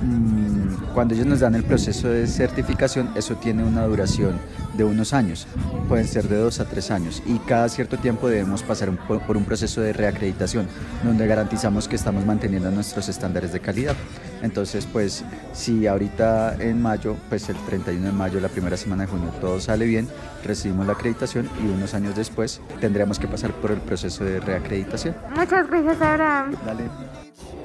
Mm, 0.02 0.94
Cuando 0.94 1.14
ellos 1.14 1.26
nos 1.26 1.40
dan 1.40 1.54
el 1.54 1.64
proceso 1.64 2.08
de 2.08 2.26
certificación, 2.26 3.10
eso 3.14 3.36
tiene 3.36 3.62
una 3.62 3.84
duración 3.84 4.38
de 4.74 4.84
unos 4.84 5.12
años, 5.12 5.46
pueden 5.86 6.08
ser 6.08 6.28
de 6.28 6.36
dos 6.36 6.60
a 6.60 6.64
tres 6.64 6.90
años, 6.90 7.22
y 7.26 7.38
cada 7.40 7.68
cierto 7.68 7.98
tiempo 7.98 8.28
debemos 8.28 8.62
pasar 8.62 8.90
por 9.06 9.36
un 9.36 9.44
proceso 9.44 9.82
de 9.82 9.92
reacreditación, 9.92 10.66
donde 11.04 11.26
garantizamos 11.26 11.88
que 11.88 11.96
estamos 11.96 12.24
manteniendo 12.24 12.70
nuestros 12.70 13.10
estándares 13.10 13.52
de 13.52 13.60
calidad. 13.60 13.94
Entonces, 14.42 14.88
pues, 14.90 15.24
si 15.52 15.86
ahorita 15.86 16.56
en 16.58 16.80
mayo, 16.80 17.16
pues 17.28 17.48
el 17.48 17.56
31 17.66 18.06
de 18.06 18.12
mayo, 18.12 18.40
la 18.40 18.48
primera 18.48 18.76
semana 18.76 19.02
de 19.04 19.10
junio, 19.10 19.30
todo 19.40 19.60
sale 19.60 19.84
bien, 19.84 20.08
recibimos 20.44 20.86
la 20.86 20.94
acreditación 20.94 21.50
y 21.62 21.68
unos 21.68 21.94
años 21.94 21.97
después 22.00 22.60
tendremos 22.80 23.18
que 23.18 23.28
pasar 23.28 23.52
por 23.52 23.70
el 23.70 23.78
proceso 23.78 24.24
de 24.24 24.40
reacreditación. 24.40 25.16
Muchas 25.34 25.68
gracias, 25.68 26.00
Abraham. 26.00 26.54
Dale. 26.64 26.84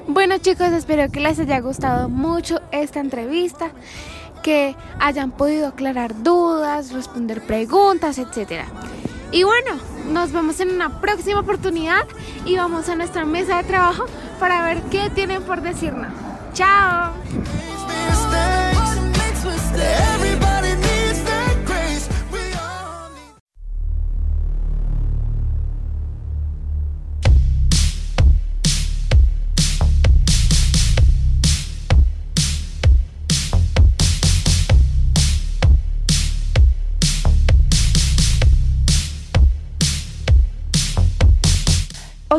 Bueno 0.08 0.38
chicos, 0.38 0.72
espero 0.74 1.10
que 1.12 1.22
les 1.22 1.40
haya 1.40 1.60
gustado 1.62 2.10
mucho 2.10 2.62
esta 2.72 3.00
entrevista, 3.00 3.72
que 4.44 4.76
hayan 5.00 5.32
podido 5.32 5.68
aclarar 5.70 6.24
dudas, 6.24 6.92
responder 6.92 7.42
preguntas, 7.42 8.18
etc. 8.18 8.64
Y 9.32 9.44
bueno, 9.44 9.80
nos 10.12 10.32
vemos 10.34 10.60
en 10.60 10.72
una 10.72 11.00
próxima 11.00 11.40
oportunidad 11.40 12.06
y 12.46 12.58
vamos 12.58 12.90
a 12.90 12.96
nuestra 12.96 13.26
mesa 13.26 13.58
de 13.58 13.64
trabajo 13.64 14.06
para 14.40 14.66
ver 14.66 14.82
qué 14.92 15.10
tienen 15.10 15.42
por 15.44 15.62
decirnos. 15.62 16.12
¡Chao! 16.54 17.14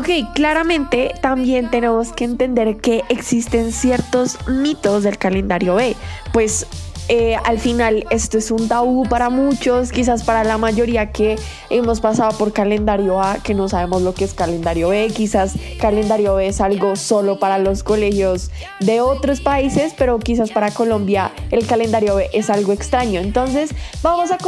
Ok, 0.05 0.35
claramente 0.35 1.15
también 1.23 1.71
tenemos 1.71 2.13
que 2.13 2.25
entender 2.25 2.77
que 2.77 3.03
existen 3.09 3.73
ciertos 3.73 4.37
mitos 4.47 5.03
del 5.03 5.17
calendario 5.17 5.77
B, 5.77 5.97
pues 6.31 6.67
eh, 7.09 7.37
al 7.45 7.59
final 7.59 8.07
esto 8.11 8.39
es 8.39 8.51
un 8.51 8.67
tabú 8.67 9.07
para 9.07 9.29
muchos, 9.29 9.93
quizás 9.93 10.25
para 10.25 10.43
la 10.43 10.57
mayoría 10.57 11.13
que 11.13 11.37
hemos 11.69 12.01
pasado 12.01 12.37
por 12.39 12.53
calendario 12.53 13.21
A, 13.21 13.37
que 13.37 13.53
no 13.53 13.69
sabemos 13.69 14.01
lo 14.03 14.15
que 14.15 14.25
es 14.25 14.33
calendario 14.33 14.89
B, 14.89 15.09
quizás 15.15 15.55
calendario 15.79 16.37
B 16.37 16.47
es 16.47 16.63
algo 16.63 16.97
solo 16.97 17.39
para 17.39 17.59
los 17.59 17.83
colegios 17.83 18.51
de 18.81 19.03
otros 19.03 19.43
países, 19.43 19.95
pero 19.99 20.19
quizás 20.19 20.51
para 20.51 20.71
Colombia 20.71 21.31
el 21.51 21.67
calendario 21.67 22.15
B 22.17 22.31
es 22.33 22.49
algo 22.49 22.73
extraño. 22.73 23.21
Entonces 23.21 23.71
vamos 24.03 24.31
a 24.31 24.39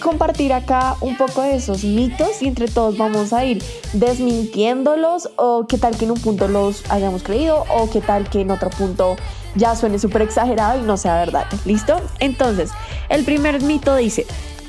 compartir 0.00 0.52
acá 0.52 0.96
un 1.00 1.16
poco 1.16 1.42
de 1.42 1.56
esos 1.56 1.82
mitos 1.82 2.40
y 2.40 2.46
entre 2.46 2.68
todos 2.68 2.96
vamos 2.96 3.32
a 3.32 3.44
ir 3.44 3.62
desmintiéndolos 3.94 5.30
o 5.36 5.66
qué 5.66 5.76
tal 5.76 5.96
que 5.96 6.04
en 6.04 6.12
un 6.12 6.20
punto 6.20 6.46
los 6.46 6.88
hayamos 6.88 7.24
creído 7.24 7.64
o 7.68 7.90
qué 7.90 8.00
tal 8.00 8.30
que 8.30 8.42
en 8.42 8.52
otro 8.52 8.70
punto 8.70 9.16
ya 9.56 9.74
suene 9.74 9.98
súper 9.98 10.22
exagerado 10.22 10.78
y 10.78 10.82
no 10.82 10.96
sea 10.96 11.16
verdad. 11.16 11.46
¿Listo? 11.64 12.00
Entonces, 12.20 12.70
el 13.08 13.24
primer 13.24 13.62
mito 13.62 13.96
dice, 13.96 14.26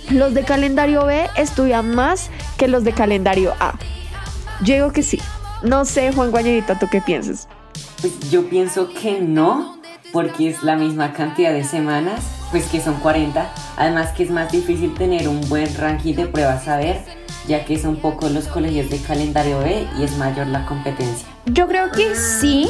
los 0.10 0.34
de 0.34 0.44
calendario 0.44 1.06
B 1.06 1.30
estudian 1.36 1.94
más 1.94 2.30
que 2.58 2.68
los 2.68 2.84
de 2.84 2.94
calendario 2.94 3.54
A. 3.60 3.78
Yo 4.64 4.74
digo 4.74 4.92
que 4.92 5.04
sí. 5.04 5.20
No 5.64 5.86
sé, 5.86 6.12
Juan 6.14 6.32
Guañerita, 6.32 6.80
¿tú 6.80 6.88
qué 6.90 7.02
piensas? 7.02 7.48
Pues 8.02 8.30
yo 8.30 8.48
pienso 8.48 8.90
que 8.90 9.20
no, 9.22 9.78
porque 10.14 10.50
es 10.50 10.64
la 10.64 10.76
misma 10.76 11.14
cantidad 11.14 11.52
de 11.52 11.64
semanas, 11.64 12.22
pues 12.52 12.66
que 12.68 12.80
son 12.80 12.96
40. 12.96 13.50
Además 13.76 14.12
que 14.12 14.24
es 14.24 14.30
más 14.30 14.52
difícil 14.52 14.94
tener 14.94 15.28
un 15.28 15.42
buen 15.50 15.74
ranking 15.76 16.14
de 16.14 16.28
pruebas 16.28 16.68
a 16.68 16.78
ver, 16.78 17.04
ya 17.48 17.66
que 17.66 17.80
son 17.80 17.98
pocos 17.98 18.32
los 18.32 18.48
colegios 18.48 18.90
de 18.90 19.00
calendario 19.00 19.60
B 19.60 19.88
y 20.00 20.04
es 20.04 20.18
mayor 20.18 20.48
la 20.48 20.66
competencia. 20.66 21.28
Yo 21.46 21.68
creo 21.68 21.92
que 21.92 22.16
sí. 22.16 22.70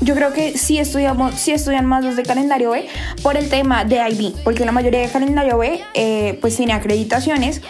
Yo 0.00 0.14
creo 0.14 0.32
que 0.32 0.58
sí 0.58 0.78
estudiamos, 0.78 1.34
sí 1.34 1.52
estudian 1.52 1.86
más 1.86 2.04
los 2.04 2.16
de 2.16 2.22
calendario 2.22 2.70
B 2.70 2.86
por 3.22 3.36
el 3.36 3.48
tema 3.48 3.84
de 3.84 3.96
IB, 4.08 4.34
porque 4.44 4.64
la 4.64 4.72
mayoría 4.72 5.00
de 5.00 5.08
calendario 5.08 5.56
B 5.58 5.80
eh, 5.94 6.38
pues 6.40 6.56
tiene 6.56 6.74
acreditaciones 6.74 7.62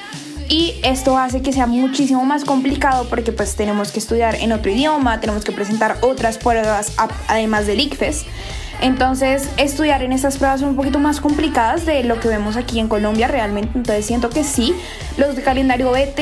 y 0.48 0.74
esto 0.82 1.18
hace 1.18 1.42
que 1.42 1.52
sea 1.52 1.66
muchísimo 1.66 2.24
más 2.24 2.44
complicado 2.44 3.08
porque 3.08 3.32
pues 3.32 3.56
tenemos 3.56 3.90
que 3.90 3.98
estudiar 3.98 4.36
en 4.36 4.52
otro 4.52 4.70
idioma, 4.70 5.20
tenemos 5.20 5.44
que 5.44 5.52
presentar 5.52 5.98
otras 6.02 6.38
pruebas 6.38 6.92
además 7.28 7.66
del 7.66 7.80
ICFES. 7.80 8.26
Entonces, 8.80 9.50
estudiar 9.56 10.02
en 10.02 10.12
estas 10.12 10.38
pruebas 10.38 10.60
son 10.60 10.70
un 10.70 10.76
poquito 10.76 10.98
más 10.98 11.20
complicadas 11.20 11.86
de 11.86 12.04
lo 12.04 12.20
que 12.20 12.28
vemos 12.28 12.56
aquí 12.56 12.78
en 12.78 12.88
Colombia 12.88 13.28
realmente. 13.28 13.70
Entonces, 13.74 14.06
siento 14.06 14.30
que 14.30 14.44
sí, 14.44 14.74
los 15.16 15.36
de 15.36 15.42
calendario 15.42 15.90
B 15.90 16.12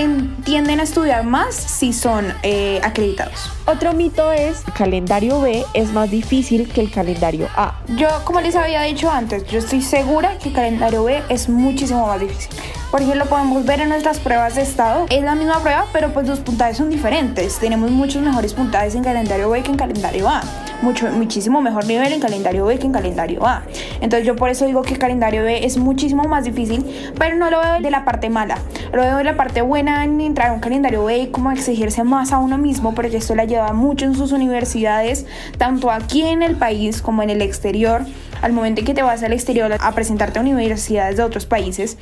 tienden 0.44 0.80
a 0.80 0.82
estudiar 0.82 1.24
más 1.24 1.54
si 1.54 1.92
son 1.92 2.32
eh, 2.42 2.80
acreditados. 2.82 3.50
Otro 3.66 3.92
mito 3.92 4.32
es, 4.32 4.62
el 4.66 4.72
calendario 4.72 5.40
B 5.40 5.64
es 5.74 5.92
más 5.92 6.10
difícil 6.10 6.68
que 6.68 6.80
el 6.80 6.90
calendario 6.90 7.48
A. 7.56 7.80
Yo, 7.96 8.08
como 8.24 8.40
les 8.40 8.56
había 8.56 8.82
dicho 8.82 9.10
antes, 9.10 9.44
yo 9.46 9.58
estoy 9.58 9.82
segura 9.82 10.38
que 10.38 10.50
el 10.50 10.54
calendario 10.54 11.04
B 11.04 11.22
es 11.28 11.48
muchísimo 11.48 12.06
más 12.06 12.20
difícil. 12.20 12.50
Por 12.90 13.02
ejemplo, 13.02 13.26
podemos 13.26 13.64
ver 13.64 13.80
en 13.80 13.88
nuestras 13.88 14.20
pruebas 14.20 14.54
de 14.54 14.62
estado, 14.62 15.06
es 15.10 15.24
la 15.24 15.34
misma 15.34 15.58
prueba, 15.60 15.86
pero 15.92 16.12
pues 16.12 16.28
los 16.28 16.38
puntajes 16.38 16.76
son 16.76 16.90
diferentes. 16.90 17.58
Tenemos 17.58 17.90
muchos 17.90 18.22
mejores 18.22 18.54
puntajes 18.54 18.94
en 18.94 19.02
calendario 19.02 19.50
B 19.50 19.62
que 19.62 19.70
en 19.72 19.76
calendario 19.76 20.28
A. 20.28 20.42
Mucho, 20.84 21.10
muchísimo 21.10 21.62
mejor 21.62 21.86
nivel 21.86 22.12
en 22.12 22.20
calendario 22.20 22.66
B 22.66 22.78
que 22.78 22.84
en 22.84 22.92
calendario 22.92 23.46
A. 23.46 23.62
Entonces 24.02 24.26
yo 24.26 24.36
por 24.36 24.50
eso 24.50 24.66
digo 24.66 24.82
que 24.82 24.96
calendario 24.96 25.42
B 25.42 25.64
es 25.64 25.78
muchísimo 25.78 26.24
más 26.24 26.44
difícil, 26.44 26.84
pero 27.18 27.36
no 27.36 27.50
lo 27.50 27.60
veo 27.60 27.80
de 27.80 27.90
la 27.90 28.04
parte 28.04 28.28
mala. 28.28 28.58
Lo 28.92 29.00
veo 29.00 29.16
de 29.16 29.24
la 29.24 29.34
parte 29.34 29.62
buena 29.62 30.04
en 30.04 30.20
entrar 30.20 30.50
a 30.50 30.52
un 30.52 30.60
calendario 30.60 31.02
B 31.04 31.18
y 31.18 31.26
como 31.28 31.50
exigirse 31.50 32.04
más 32.04 32.32
a 32.32 32.38
uno 32.38 32.58
mismo, 32.58 32.94
porque 32.94 33.16
esto 33.16 33.34
la 33.34 33.46
lleva 33.46 33.72
mucho 33.72 34.04
en 34.04 34.14
sus 34.14 34.32
universidades, 34.32 35.24
tanto 35.56 35.90
aquí 35.90 36.22
en 36.22 36.42
el 36.42 36.56
país 36.56 37.00
como 37.00 37.22
en 37.22 37.30
el 37.30 37.40
exterior. 37.40 38.02
Al 38.42 38.52
momento 38.52 38.80
en 38.80 38.86
que 38.86 38.92
te 38.92 39.02
vas 39.02 39.22
al 39.22 39.32
exterior 39.32 39.74
a 39.80 39.92
presentarte 39.92 40.38
a 40.38 40.42
universidades 40.42 41.16
de 41.16 41.22
otros 41.22 41.46
países, 41.46 41.96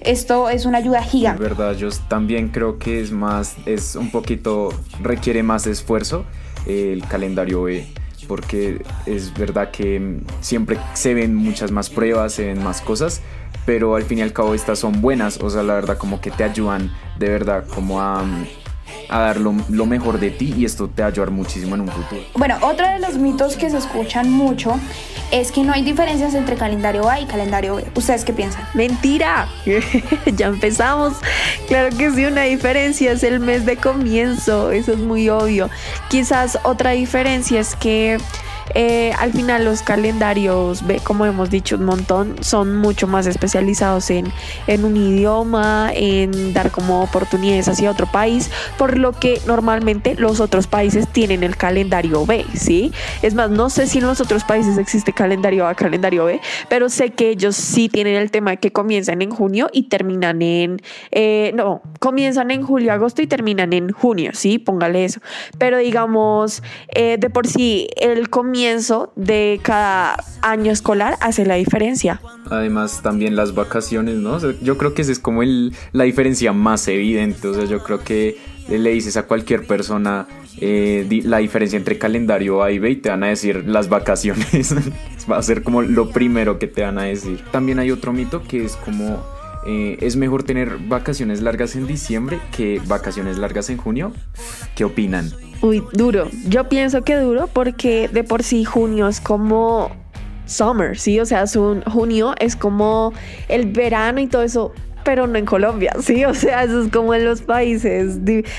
esto 0.00 0.48
es 0.48 0.64
una 0.64 0.78
ayuda 0.78 1.00
Es 1.00 1.10
gigante. 1.10 1.42
verdad, 1.42 1.74
yo 1.74 1.88
también 2.06 2.50
creo 2.50 2.78
que 2.78 3.00
es 3.00 3.10
más, 3.10 3.56
es 3.66 3.96
un 3.96 4.12
poquito, 4.12 4.68
requiere 5.02 5.42
más 5.42 5.66
esfuerzo 5.66 6.24
eh, 6.66 6.92
el 6.92 7.04
calendario 7.08 7.62
B, 7.64 7.84
porque 8.28 8.82
es 9.06 9.34
verdad 9.34 9.72
que 9.72 9.98
mm, 9.98 10.20
siempre 10.40 10.78
se 10.94 11.14
ven 11.14 11.34
muchas 11.34 11.72
más 11.72 11.90
pruebas, 11.90 12.34
se 12.34 12.46
ven 12.46 12.62
más 12.62 12.80
cosas, 12.80 13.22
pero 13.66 13.96
al 13.96 14.04
fin 14.04 14.18
y 14.18 14.22
al 14.22 14.32
cabo 14.32 14.54
estas 14.54 14.78
son 14.78 15.00
buenas, 15.00 15.38
o 15.42 15.50
sea, 15.50 15.62
la 15.62 15.74
verdad 15.74 15.98
como 15.98 16.20
que 16.20 16.30
te 16.30 16.44
ayudan 16.44 16.92
de 17.18 17.28
verdad 17.28 17.66
como 17.74 18.00
a, 18.00 18.22
mm, 18.22 18.46
a 19.08 19.20
dar 19.20 19.36
lo, 19.38 19.54
lo 19.68 19.86
mejor 19.86 20.20
de 20.20 20.30
ti 20.30 20.54
y 20.56 20.64
esto 20.64 20.88
te 20.88 21.02
va 21.02 21.08
a 21.08 21.10
ayudar 21.10 21.30
muchísimo 21.30 21.74
en 21.74 21.82
un 21.82 21.88
futuro. 21.88 22.22
Bueno, 22.34 22.56
otro 22.62 22.86
de 22.86 22.98
los 22.98 23.16
mitos 23.16 23.56
que 23.56 23.70
se 23.70 23.78
escuchan 23.78 24.30
mucho 24.30 24.78
es 25.30 25.52
que 25.52 25.62
no 25.62 25.72
hay 25.72 25.82
diferencias 25.82 26.34
entre 26.34 26.56
calendario 26.56 27.08
A 27.08 27.20
y 27.20 27.26
calendario 27.26 27.76
B. 27.76 27.86
¿Ustedes 27.94 28.24
qué 28.24 28.32
piensan? 28.32 28.66
Mentira, 28.74 29.48
ya 30.36 30.46
empezamos. 30.46 31.14
Claro 31.66 31.96
que 31.96 32.10
sí, 32.10 32.24
una 32.24 32.42
diferencia 32.42 33.12
es 33.12 33.22
el 33.22 33.40
mes 33.40 33.66
de 33.66 33.76
comienzo, 33.76 34.70
eso 34.72 34.92
es 34.92 34.98
muy 34.98 35.28
obvio. 35.28 35.68
Quizás 36.08 36.58
otra 36.64 36.92
diferencia 36.92 37.60
es 37.60 37.76
que 37.76 38.18
eh, 38.74 39.12
al 39.18 39.32
final 39.32 39.64
los 39.64 39.82
calendarios 39.82 40.82
como 41.04 41.24
hemos 41.26 41.50
dicho 41.50 41.76
un 41.76 41.84
montón, 41.84 42.36
son 42.40 42.76
mucho 42.76 43.06
más 43.06 43.26
especializados 43.26 44.10
en, 44.10 44.26
un 44.84 44.96
idioma, 44.96 45.90
en 45.94 46.52
dar 46.52 46.70
como 46.70 47.02
oportunidades 47.02 47.68
hacia 47.68 47.90
otro 47.90 48.06
país, 48.10 48.50
por 48.76 48.98
lo 48.98 49.12
que 49.12 49.40
normalmente 49.46 50.14
los 50.14 50.40
otros 50.40 50.66
países 50.66 51.08
tienen 51.08 51.42
el 51.42 51.56
calendario 51.56 52.26
B, 52.26 52.44
¿sí? 52.54 52.92
Es 53.22 53.34
más, 53.34 53.50
no 53.50 53.70
sé 53.70 53.86
si 53.86 53.98
en 53.98 54.06
los 54.06 54.20
otros 54.20 54.44
países 54.44 54.78
existe 54.78 55.12
calendario 55.12 55.66
A, 55.66 55.74
calendario 55.74 56.24
B, 56.24 56.40
pero 56.68 56.88
sé 56.88 57.10
que 57.10 57.30
ellos 57.30 57.56
sí 57.56 57.88
tienen 57.88 58.16
el 58.16 58.30
tema 58.30 58.56
que 58.56 58.70
comienzan 58.70 59.22
en 59.22 59.30
junio 59.30 59.68
y 59.72 59.84
terminan 59.84 60.42
en, 60.42 60.80
eh, 61.10 61.52
no, 61.54 61.82
comienzan 62.00 62.50
en 62.50 62.62
julio, 62.62 62.92
agosto 62.92 63.22
y 63.22 63.26
terminan 63.26 63.72
en 63.72 63.90
junio, 63.90 64.32
¿sí? 64.34 64.58
Póngale 64.58 65.04
eso. 65.04 65.20
Pero 65.58 65.78
digamos, 65.78 66.62
eh, 66.94 67.16
de 67.18 67.30
por 67.30 67.46
sí, 67.46 67.88
el 67.96 68.28
comienzo 68.28 68.57
de 69.14 69.60
cada 69.62 70.16
año 70.42 70.72
escolar 70.72 71.16
hace 71.20 71.46
la 71.46 71.54
diferencia. 71.54 72.20
Además, 72.50 73.02
también 73.02 73.36
las 73.36 73.54
vacaciones, 73.54 74.16
¿no? 74.16 74.38
Yo 74.62 74.76
creo 74.76 74.94
que 74.94 75.02
esa 75.02 75.12
es 75.12 75.18
como 75.18 75.42
la 75.44 76.04
diferencia 76.04 76.52
más 76.52 76.88
evidente. 76.88 77.46
O 77.46 77.54
sea, 77.54 77.64
yo 77.66 77.82
creo 77.84 78.02
que 78.02 78.36
le 78.68 78.90
dices 78.90 79.16
a 79.16 79.24
cualquier 79.24 79.66
persona 79.66 80.26
eh, 80.60 81.06
la 81.24 81.38
diferencia 81.38 81.76
entre 81.76 81.98
calendario 81.98 82.62
A 82.62 82.72
y 82.72 82.78
B 82.78 82.90
y 82.90 82.96
te 82.96 83.10
van 83.10 83.22
a 83.22 83.28
decir 83.28 83.64
las 83.66 83.88
vacaciones. 83.88 84.74
Va 85.30 85.36
a 85.36 85.42
ser 85.42 85.62
como 85.62 85.82
lo 85.82 86.10
primero 86.10 86.58
que 86.58 86.66
te 86.66 86.82
van 86.82 86.98
a 86.98 87.04
decir. 87.04 87.44
También 87.52 87.78
hay 87.78 87.92
otro 87.92 88.12
mito 88.12 88.42
que 88.42 88.64
es 88.64 88.74
como 88.76 89.22
eh, 89.70 89.98
es 90.00 90.16
mejor 90.16 90.44
tener 90.44 90.78
vacaciones 90.78 91.42
largas 91.42 91.76
en 91.76 91.86
diciembre 91.86 92.40
que 92.56 92.80
vacaciones 92.86 93.36
largas 93.36 93.68
en 93.68 93.76
junio. 93.76 94.14
¿Qué 94.74 94.84
opinan? 94.84 95.30
Uy, 95.60 95.84
duro. 95.92 96.30
Yo 96.46 96.70
pienso 96.70 97.02
que 97.02 97.16
duro 97.16 97.50
porque 97.52 98.08
de 98.08 98.24
por 98.24 98.42
sí 98.42 98.64
junio 98.64 99.08
es 99.08 99.20
como 99.20 99.90
summer, 100.46 100.98
¿sí? 100.98 101.20
O 101.20 101.26
sea, 101.26 101.42
es 101.42 101.54
un, 101.54 101.82
junio 101.82 102.34
es 102.40 102.56
como 102.56 103.12
el 103.48 103.70
verano 103.70 104.20
y 104.20 104.26
todo 104.26 104.42
eso, 104.42 104.72
pero 105.04 105.26
no 105.26 105.38
en 105.38 105.46
Colombia, 105.46 105.94
¿sí? 106.02 106.24
O 106.24 106.34
sea, 106.34 106.64
eso 106.64 106.82
es 106.82 106.90
como 106.92 107.14
en 107.14 107.24
los 107.24 107.42
países, 107.42 108.18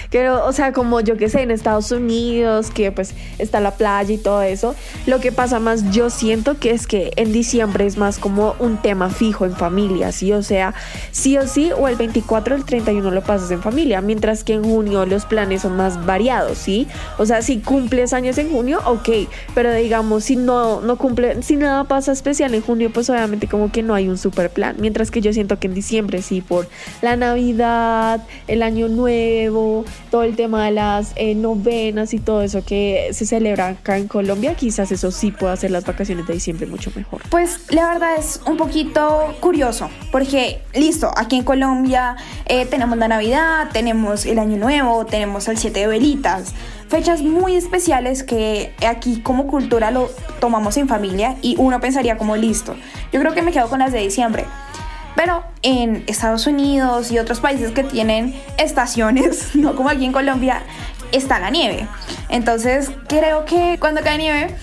que, 0.09 0.29
o 0.29 0.51
sea, 0.51 0.73
como 0.73 1.01
yo 1.01 1.17
que 1.17 1.29
sé, 1.29 1.41
en 1.41 1.51
Estados 1.51 1.91
Unidos, 1.91 2.71
que 2.71 2.91
pues 2.91 3.13
está 3.37 3.59
la 3.59 3.71
playa 3.71 4.13
y 4.13 4.17
todo 4.17 4.41
eso. 4.41 4.75
Lo 5.05 5.19
que 5.19 5.31
pasa 5.31 5.59
más, 5.59 5.91
yo 5.91 6.09
siento 6.09 6.59
que 6.59 6.71
es 6.71 6.87
que 6.87 7.11
en 7.15 7.31
diciembre 7.31 7.85
es 7.85 7.97
más 7.97 8.17
como 8.17 8.55
un 8.59 8.77
tema 8.77 9.09
fijo 9.09 9.45
en 9.45 9.55
familia, 9.55 10.11
¿sí? 10.11 10.33
O 10.33 10.43
sea, 10.43 10.73
sí 11.11 11.37
o 11.37 11.47
sí, 11.47 11.71
o 11.77 11.87
el 11.87 11.95
24 11.95 12.55
o 12.55 12.57
el 12.57 12.65
31 12.65 13.11
lo 13.11 13.21
pasas 13.21 13.51
en 13.51 13.61
familia, 13.61 14.01
mientras 14.01 14.43
que 14.43 14.53
en 14.53 14.63
junio 14.63 15.05
los 15.05 15.25
planes 15.25 15.61
son 15.61 15.75
más 15.75 16.05
variados, 16.05 16.57
¿sí? 16.57 16.87
O 17.17 17.25
sea, 17.25 17.41
si 17.41 17.59
cumples 17.59 18.13
años 18.13 18.37
en 18.37 18.51
junio, 18.51 18.79
ok, 18.85 19.09
pero 19.53 19.73
digamos, 19.73 20.23
si 20.23 20.35
no, 20.35 20.81
no 20.81 20.97
cumple, 20.97 21.41
si 21.43 21.55
nada 21.55 21.83
pasa 21.83 22.11
especial 22.11 22.53
en 22.53 22.61
junio, 22.61 22.91
pues 22.93 23.09
obviamente 23.09 23.47
como 23.47 23.71
que 23.71 23.83
no 23.83 23.93
hay 23.93 24.07
un 24.07 24.17
super 24.17 24.49
plan, 24.49 24.75
mientras 24.79 25.11
que 25.11 25.21
yo 25.21 25.33
siento 25.33 25.59
que 25.59 25.67
en 25.67 25.73
diciembre 25.73 26.21
sí, 26.29 26.41
por 26.41 26.69
la 27.01 27.15
Navidad, 27.15 28.21
el 28.47 28.61
Año 28.61 28.87
Nuevo, 28.87 29.83
todo 30.11 30.23
el 30.23 30.35
tema 30.35 30.65
de 30.65 30.71
las 30.71 31.13
eh, 31.15 31.33
novenas 31.33 32.13
y 32.13 32.19
todo 32.19 32.43
eso 32.43 32.63
que 32.63 33.09
se 33.13 33.25
celebra 33.25 33.69
acá 33.69 33.97
en 33.97 34.07
Colombia, 34.07 34.53
quizás 34.53 34.91
eso 34.91 35.11
sí 35.11 35.31
pueda 35.31 35.53
hacer 35.53 35.71
las 35.71 35.85
vacaciones 35.85 36.27
de 36.27 36.33
diciembre 36.33 36.67
mucho 36.67 36.91
mejor. 36.95 37.21
Pues 37.29 37.71
la 37.71 37.87
verdad 37.89 38.15
es 38.17 38.39
un 38.45 38.57
poquito 38.57 39.33
curioso, 39.39 39.89
porque 40.11 40.61
listo, 40.73 41.11
aquí 41.17 41.35
en 41.35 41.43
Colombia 41.43 42.15
eh, 42.45 42.67
tenemos 42.67 42.97
la 42.97 43.07
Navidad, 43.07 43.69
tenemos 43.73 44.25
el 44.25 44.37
Año 44.37 44.57
Nuevo, 44.57 45.05
tenemos 45.05 45.47
el 45.47 45.57
Siete 45.57 45.81
de 45.81 45.87
Velitas, 45.87 46.53
fechas 46.89 47.23
muy 47.23 47.55
especiales 47.55 48.23
que 48.23 48.73
aquí 48.87 49.21
como 49.21 49.47
cultura 49.47 49.89
lo 49.89 50.09
tomamos 50.39 50.77
en 50.77 50.87
familia 50.87 51.37
y 51.41 51.55
uno 51.57 51.79
pensaría 51.79 52.17
como 52.17 52.35
listo. 52.35 52.75
Yo 53.11 53.19
creo 53.19 53.33
que 53.33 53.41
me 53.41 53.51
quedo 53.51 53.67
con 53.67 53.79
las 53.79 53.91
de 53.91 53.99
diciembre. 53.99 54.45
Pero 55.19 55.43
en 55.63 56.05
Estados 56.07 56.47
Unidos 56.47 57.11
y 57.11 57.19
otros 57.19 57.41
países 57.41 57.71
que 57.71 57.83
tienen 57.83 58.33
estaciones, 58.57 59.53
no 59.53 59.75
como 59.75 59.89
aquí 59.89 60.05
en 60.05 60.13
Colombia, 60.13 60.63
está 61.11 61.41
la 61.41 61.49
nieve. 61.49 61.85
Entonces 62.29 62.89
creo 63.09 63.43
que 63.43 63.75
cuando 63.81 63.99
cae 64.01 64.17
nieve 64.17 64.55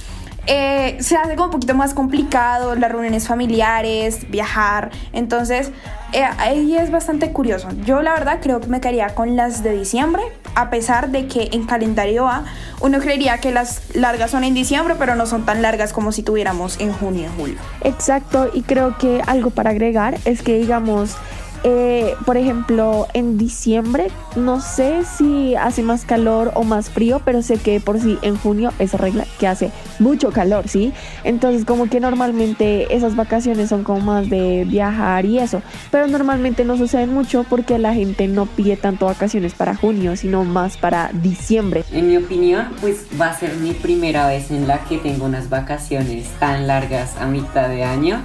eh, 0.47 0.97
se 1.01 1.17
hace 1.17 1.35
como 1.35 1.47
un 1.47 1.51
poquito 1.53 1.75
más 1.75 1.95
complicado 1.95 2.75
las 2.75 2.91
reuniones 2.91 3.27
familiares, 3.27 4.31
viajar. 4.31 4.91
Entonces 5.13 5.73
eh, 6.13 6.25
ahí 6.39 6.77
es 6.77 6.91
bastante 6.91 7.33
curioso. 7.33 7.69
Yo 7.85 8.03
la 8.03 8.13
verdad 8.15 8.39
creo 8.41 8.61
que 8.61 8.69
me 8.69 8.81
quedaría 8.81 9.15
con 9.15 9.37
las 9.37 9.63
de 9.63 9.77
diciembre, 9.77 10.23
a 10.55 10.71
pesar 10.71 11.11
de 11.11 11.27
que 11.27 11.51
en 11.53 11.67
calendario 11.67 12.29
A 12.29 12.45
uno 12.81 13.01
creería 13.01 13.39
que 13.39 13.51
las 13.51 13.95
largas 13.95 14.31
son 14.31 14.45
en 14.45 14.55
diciembre, 14.55 14.95
pero 14.99 15.17
no 15.17 15.27
son 15.27 15.45
tan 15.45 15.63
largas 15.63 15.93
como 15.93 16.13
si 16.13 16.23
tuviéramos 16.23 16.79
en 16.81 16.93
junio 16.93 17.25
y 17.25 17.41
julio. 17.41 17.59
Exacto, 17.83 18.51
y 18.53 18.63
creo 18.63 18.97
que 18.99 19.23
algo 19.27 19.51
para 19.51 19.71
agregar 19.71 20.19
es 20.25 20.43
que 20.43 20.59
digamos, 20.59 21.17
eh, 21.65 22.15
por 22.25 22.37
ejemplo, 22.37 23.07
en 23.15 23.39
diciembre, 23.39 24.09
no 24.37 24.61
sé 24.61 25.05
si 25.05 25.55
hace 25.55 25.83
más 25.83 26.05
calor 26.05 26.53
o 26.55 26.65
más 26.65 26.91
frío, 26.91 27.21
pero 27.25 27.43
sé 27.43 27.59
que 27.59 27.81
por 27.81 28.01
sí 28.01 28.19
en 28.23 28.37
junio 28.37 28.73
es 28.79 28.93
regla 28.95 29.27
que 29.39 29.47
hace 29.47 29.71
mucho 29.99 30.31
calor, 30.31 30.69
¿sí? 30.69 30.93
Entonces 31.25 31.65
como 31.65 31.89
que 31.89 32.01
normalmente 32.01 32.95
esas 32.95 33.17
vacaciones 33.17 33.69
son 33.69 33.85
como 33.85 34.01
más 34.01 34.29
de 34.29 34.65
viajar 34.67 35.25
y 35.25 35.39
eso, 35.39 35.63
pero 35.91 36.07
normalmente 36.07 36.65
no 36.65 36.77
sucede 36.77 37.07
mucho 37.07 37.45
porque 37.49 37.79
la 37.79 37.95
gente 37.95 38.29
no 38.29 38.47
pide 38.47 38.77
tanto 38.77 39.07
vacaciones 39.07 39.55
para 39.55 39.75
junio, 39.75 40.17
sino 40.17 40.45
más 40.45 40.77
para 40.77 41.11
diciembre. 41.13 41.85
En 41.93 42.09
mi 42.09 42.17
opinión, 42.17 42.69
pues 42.81 43.07
va 43.21 43.29
a 43.29 43.39
ser 43.39 43.55
mi 43.57 43.73
primera 43.73 44.27
vez 44.27 44.51
en 44.51 44.67
la 44.69 44.85
que 44.85 44.99
tengo 44.99 45.25
unas 45.25 45.49
vacaciones 45.49 46.29
tan 46.39 46.67
largas 46.67 47.17
a 47.17 47.27
mitad 47.27 47.69
de 47.69 47.85
año. 47.85 48.23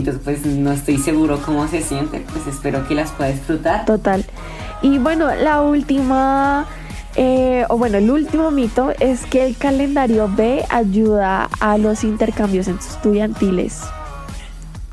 Entonces, 0.00 0.22
pues 0.24 0.44
no 0.46 0.72
estoy 0.72 0.98
seguro 0.98 1.40
cómo 1.44 1.68
se 1.68 1.82
siente, 1.82 2.24
pues 2.32 2.46
espero 2.46 2.86
que 2.88 2.94
las 2.94 3.10
pueda 3.12 3.30
disfrutar. 3.30 3.84
Total. 3.84 4.24
Y 4.82 4.98
bueno, 4.98 5.32
la 5.34 5.60
última, 5.62 6.66
eh, 7.16 7.64
o 7.68 7.76
bueno, 7.78 7.98
el 7.98 8.10
último 8.10 8.50
mito 8.50 8.92
es 8.98 9.26
que 9.26 9.46
el 9.46 9.56
calendario 9.56 10.28
B 10.34 10.64
ayuda 10.70 11.48
a 11.60 11.76
los 11.78 12.02
intercambios 12.04 12.66
estudiantiles. 12.68 13.80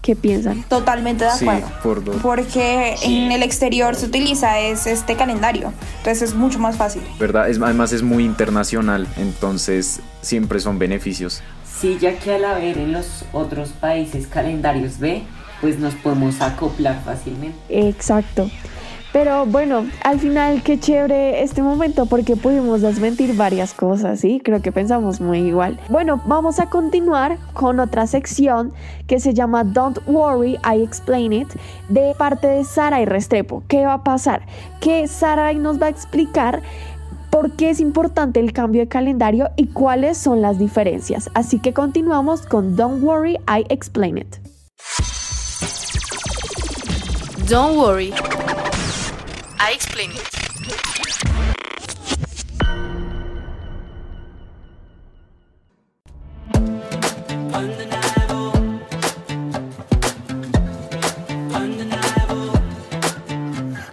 ¿Qué 0.01 0.15
piensan? 0.15 0.63
Totalmente 0.63 1.25
de 1.25 1.31
Sí, 1.31 1.47
acuerdo. 1.49 1.67
por 1.83 2.03
dos. 2.03 2.15
Porque 2.21 2.95
en 3.03 3.31
el 3.31 3.43
exterior 3.43 3.93
se 3.95 4.05
utiliza 4.05 4.57
es 4.59 4.87
este 4.87 5.15
calendario, 5.17 5.73
entonces 5.97 6.21
es 6.29 6.33
mucho 6.35 6.59
más 6.59 6.77
fácil. 6.77 7.01
¿Verdad? 7.19 7.49
Es, 7.49 7.59
además 7.61 7.91
es 7.91 8.03
muy 8.03 8.23
internacional, 8.23 9.05
entonces 9.17 9.99
siempre 10.21 10.59
son 10.61 10.79
beneficios. 10.79 11.41
Sí, 11.79 11.97
ya 11.99 12.17
que 12.17 12.33
al 12.33 12.45
haber 12.45 12.79
en 12.79 12.91
los 12.91 13.23
otros 13.33 13.69
países 13.69 14.25
calendarios 14.25 14.97
B, 14.97 15.21
pues 15.61 15.77
nos 15.77 15.93
podemos 15.93 16.41
acoplar 16.41 17.03
fácilmente. 17.03 17.57
Exacto. 17.69 18.49
Pero 19.13 19.45
bueno, 19.45 19.87
al 20.03 20.19
final 20.19 20.61
qué 20.63 20.79
chévere 20.79 21.41
este 21.41 21.61
momento 21.61 22.07
porque 22.07 22.35
pudimos 22.35 22.81
desmentir 22.81 23.35
varias 23.35 23.73
cosas, 23.73 24.19
¿sí? 24.19 24.41
Creo 24.43 24.61
que 24.61 24.71
pensamos 24.71 25.21
muy 25.21 25.39
igual. 25.39 25.79
Bueno, 25.89 26.21
vamos 26.25 26.59
a 26.59 26.69
continuar 26.69 27.37
con 27.53 27.79
otra 27.79 28.05
sección 28.05 28.73
que 29.07 29.19
se 29.19 29.33
llama 29.33 29.63
Don't 29.63 29.99
Worry, 30.07 30.57
I 30.63 30.83
Explain 30.83 31.31
It, 31.31 31.47
de 31.89 32.13
parte 32.17 32.47
de 32.47 32.63
Sara 32.63 33.01
y 33.01 33.05
Restrepo. 33.05 33.63
¿Qué 33.67 33.85
va 33.85 33.93
a 33.93 34.03
pasar? 34.03 34.45
Que 34.81 35.07
Sara 35.07 35.53
nos 35.53 35.81
va 35.81 35.87
a 35.87 35.89
explicar 35.89 36.61
por 37.29 37.51
qué 37.51 37.69
es 37.69 37.79
importante 37.79 38.39
el 38.39 38.53
cambio 38.53 38.81
de 38.81 38.87
calendario 38.87 39.49
y 39.55 39.67
cuáles 39.67 40.17
son 40.17 40.41
las 40.41 40.57
diferencias. 40.57 41.29
Así 41.33 41.59
que 41.59 41.73
continuamos 41.73 42.41
con 42.41 42.75
Don't 42.75 43.03
Worry, 43.03 43.37
I 43.47 43.65
Explain 43.69 44.17
It. 44.17 44.37
Don't 47.47 47.77
worry. 47.77 48.11
I 49.57 49.71
explain 49.73 50.11
it. 50.11 50.19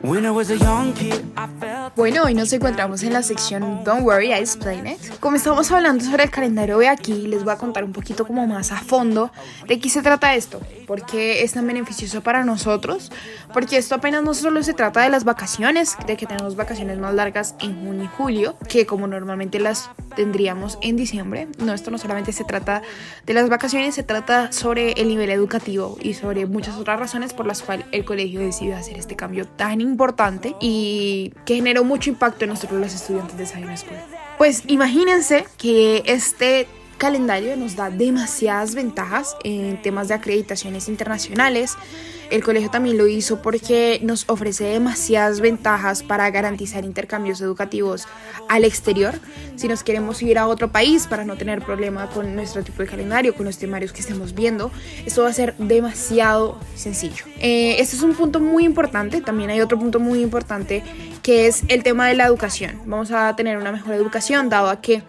When 0.03 0.27
I 0.27 0.31
was 0.33 0.51
a 0.51 0.59
young 0.59 0.93
kid, 0.95 1.25
I 1.37 1.47
felt 1.61 1.74
Bueno, 1.97 2.25
hoy 2.25 2.35
nos 2.35 2.53
encontramos 2.53 3.05
en 3.05 3.13
la 3.13 3.23
sección 3.23 3.85
Don't 3.85 4.05
Worry, 4.05 4.31
I 4.31 4.33
Explain 4.33 4.85
It. 4.85 4.99
Como 5.21 5.37
estamos 5.37 5.71
hablando 5.71 6.05
sobre 6.05 6.25
el 6.25 6.31
calendario 6.31 6.77
de 6.79 6.89
aquí, 6.89 7.29
les 7.29 7.45
voy 7.45 7.53
a 7.53 7.57
contar 7.57 7.85
un 7.85 7.93
poquito 7.93 8.27
como 8.27 8.45
más 8.49 8.73
a 8.73 8.79
fondo 8.79 9.31
de 9.69 9.79
qué 9.79 9.89
se 9.89 10.03
trata 10.03 10.35
esto, 10.35 10.61
por 10.89 11.07
qué 11.07 11.45
es 11.45 11.53
tan 11.53 11.65
beneficioso 11.69 12.21
para 12.21 12.43
nosotros, 12.43 13.13
porque 13.53 13.77
esto 13.77 13.95
apenas 13.95 14.25
no 14.25 14.35
solo 14.35 14.65
se 14.65 14.75
trata 14.75 15.03
de 15.03 15.09
las 15.09 15.23
vacaciones, 15.23 15.97
de 16.05 16.17
que 16.17 16.27
tenemos 16.27 16.57
vacaciones 16.57 16.99
más 16.99 17.15
largas 17.15 17.55
en 17.61 17.85
junio 17.85 18.03
y 18.03 18.09
julio, 18.09 18.57
que 18.69 18.87
como 18.87 19.07
normalmente 19.07 19.61
las 19.61 19.89
tendríamos 20.17 20.79
en 20.83 20.97
diciembre. 20.97 21.47
No, 21.59 21.75
esto 21.75 21.93
no 21.93 21.99
solamente 21.99 22.33
se 22.33 22.43
trata 22.43 22.83
de 23.25 23.35
las 23.35 23.49
vacaciones, 23.49 23.95
se 23.95 24.03
trata 24.03 24.51
sobre 24.51 24.93
el 24.93 25.07
nivel 25.07 25.31
educativo 25.31 25.97
y 26.01 26.15
sobre 26.15 26.47
muchas 26.47 26.77
otras 26.77 26.99
razones 26.99 27.33
por 27.33 27.47
las 27.47 27.63
cuales 27.63 27.87
el 27.93 28.05
colegio 28.05 28.41
decidió 28.41 28.77
hacer 28.77 28.99
este 28.99 29.15
cambio 29.15 29.47
tan 29.47 29.81
importante 29.81 30.57
y 30.61 31.33
que 31.45 31.55
generó 31.55 31.84
mucho 31.85 32.11
impacto 32.11 32.45
en 32.45 32.51
nosotros 32.51 32.81
los 32.81 32.95
estudiantes 32.95 33.37
de 33.37 33.47
Zion 33.47 33.77
School. 33.77 33.99
Pues 34.39 34.63
imagínense 34.67 35.47
que 35.59 36.03
este 36.07 36.67
calendario 37.05 37.55
nos 37.59 37.77
da 37.77 37.91
demasiadas 37.91 38.75
ventajas 38.75 39.37
en 39.45 39.83
temas 39.83 40.09
de 40.09 40.15
acreditaciones 40.15 40.89
internacionales. 40.89 41.77
El 42.31 42.43
colegio 42.43 42.71
también 42.71 42.97
lo 42.97 43.07
hizo 43.07 43.43
porque 43.43 44.01
nos 44.03 44.25
ofrece 44.27 44.65
demasiadas 44.65 45.41
ventajas 45.41 46.03
para 46.03 46.31
garantizar 46.31 46.83
intercambios 46.83 47.43
educativos 47.43 48.09
al 48.49 48.65
exterior. 48.65 49.13
Si 49.57 49.69
nos 49.69 49.85
queremos 49.85 50.23
ir 50.23 50.39
a 50.39 50.49
otro 50.49 50.73
país 50.73 51.07
para 51.07 51.27
no 51.27 51.37
tener 51.37 51.61
problema 51.61 52.09
con 52.09 52.35
nuestro 52.35 52.63
tipo 52.63 52.83
de 52.83 52.89
calendario, 52.89 53.35
con 53.35 53.45
los 53.45 53.59
temarios 53.59 53.93
que 53.93 54.01
estemos 54.01 54.35
viendo, 54.35 54.71
esto 55.05 55.25
va 55.25 55.29
a 55.29 55.35
ser 55.35 55.55
demasiado 55.59 56.59
sencillo. 56.75 57.27
Eh, 57.39 57.77
este 57.81 57.97
es 57.97 58.03
un 58.03 58.15
punto 58.15 58.41
muy 58.41 58.65
importante. 58.65 59.21
También 59.21 59.51
hay 59.51 59.61
otro 59.61 59.79
punto 59.79 60.01
muy 60.01 60.23
importante 60.23 60.83
que 61.23 61.49
es 61.49 61.65
el 61.69 61.83
tema 61.83 62.09
de 62.09 62.15
la 62.15 62.25
educación. 62.25 62.81
Vamos 62.87 63.11
a 63.11 63.37
tener 63.37 63.59
una 63.59 63.73
mejor 63.73 63.93
educación 63.93 64.49
dado 64.49 64.71
a 64.71 64.81
que 64.81 65.03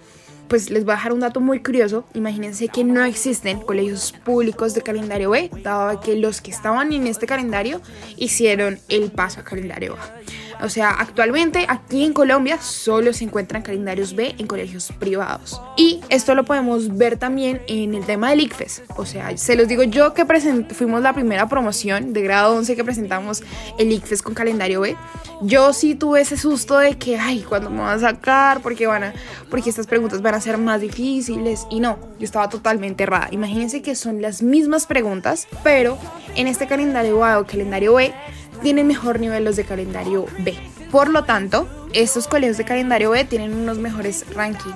pues 0.48 0.70
les 0.70 0.86
voy 0.86 0.94
a 0.94 0.96
dejar 0.96 1.14
un 1.14 1.20
dato 1.20 1.40
muy 1.40 1.62
curioso. 1.62 2.06
Imagínense 2.14 2.68
que 2.68 2.84
no 2.84 3.04
existen 3.04 3.60
colegios 3.60 4.12
públicos 4.12 4.74
de 4.74 4.82
calendario 4.82 5.30
B, 5.32 5.50
dado 5.64 6.00
que 6.02 6.16
los 6.16 6.42
que 6.42 6.52
estaban 6.52 6.92
en 6.94 7.08
este 7.08 7.26
calendario 7.26 7.82
hicieron 8.18 8.80
el 8.90 9.12
paso 9.12 9.42
a 9.42 9.44
calendario 9.44 9.96
A. 9.96 10.45
O 10.62 10.70
sea, 10.70 10.90
actualmente 10.90 11.66
aquí 11.68 12.04
en 12.04 12.14
Colombia 12.14 12.60
solo 12.62 13.14
se 13.14 13.24
encuentran 13.24 13.62
calendarios 13.62 14.16
B 14.16 14.36
en 14.38 14.48
colegios 14.48 14.92
privados. 15.00 15.62
Y 15.78 16.02
esto 16.10 16.36
lo 16.36 16.46
podemos 16.46 16.98
ver 16.98 17.18
también 17.18 17.62
en 17.68 17.94
el 17.94 18.06
tema 18.06 18.30
del 18.30 18.42
ICFES. 18.42 18.84
O 18.98 19.06
sea, 19.06 19.36
se 19.38 19.56
los 19.56 19.68
digo 19.68 19.84
yo 19.84 20.14
que 20.14 20.26
fuimos 20.74 21.02
la 21.02 21.14
primera 21.14 21.48
promoción 21.48 22.14
de 22.14 22.22
grado 22.22 22.56
11 22.56 22.76
que 22.76 22.84
presentamos 22.84 23.44
el 23.78 23.92
ICFES 23.92 24.22
con 24.22 24.34
calendario 24.34 24.82
B. 24.82 24.96
Yo 25.42 25.74
sí 25.74 25.96
tuve 25.96 26.22
ese 26.22 26.38
susto 26.38 26.78
de 26.78 26.98
que, 26.98 27.18
ay, 27.18 27.42
¿cuándo 27.42 27.70
me 27.70 27.80
van 27.80 27.98
a 27.98 28.00
sacar? 28.00 28.62
Porque, 28.62 28.88
van 28.88 29.04
a, 29.04 29.14
porque 29.50 29.70
estas 29.70 29.86
preguntas 29.86 30.22
van 30.22 30.34
a 30.34 30.42
ser 30.42 30.58
más 30.58 30.80
difíciles. 30.82 31.68
Y 31.70 31.82
no, 31.82 32.00
yo 32.20 32.26
estaba 32.26 32.50
totalmente 32.50 33.04
errada. 33.04 33.28
Imagínense 33.32 33.82
que 33.82 33.96
son 33.96 34.22
las 34.22 34.42
mismas 34.42 34.86
preguntas, 34.86 35.48
pero 35.64 35.98
en 36.36 36.48
este 36.48 36.68
calendario 36.68 37.24
A 37.24 37.40
o 37.40 37.46
calendario 37.46 37.96
B 37.96 38.14
tienen 38.62 38.88
mejor 38.88 39.20
nivel 39.20 39.44
los 39.44 39.56
de 39.56 39.66
calendario 39.66 40.26
B. 40.40 40.58
Por 40.92 41.10
lo 41.10 41.24
tanto, 41.24 41.68
estos 41.94 42.28
colegios 42.28 42.58
de 42.58 42.66
calendario 42.66 43.12
B 43.12 43.26
tienen 43.26 43.54
unos 43.54 43.78
mejores 43.78 44.26
rankings. 44.34 44.76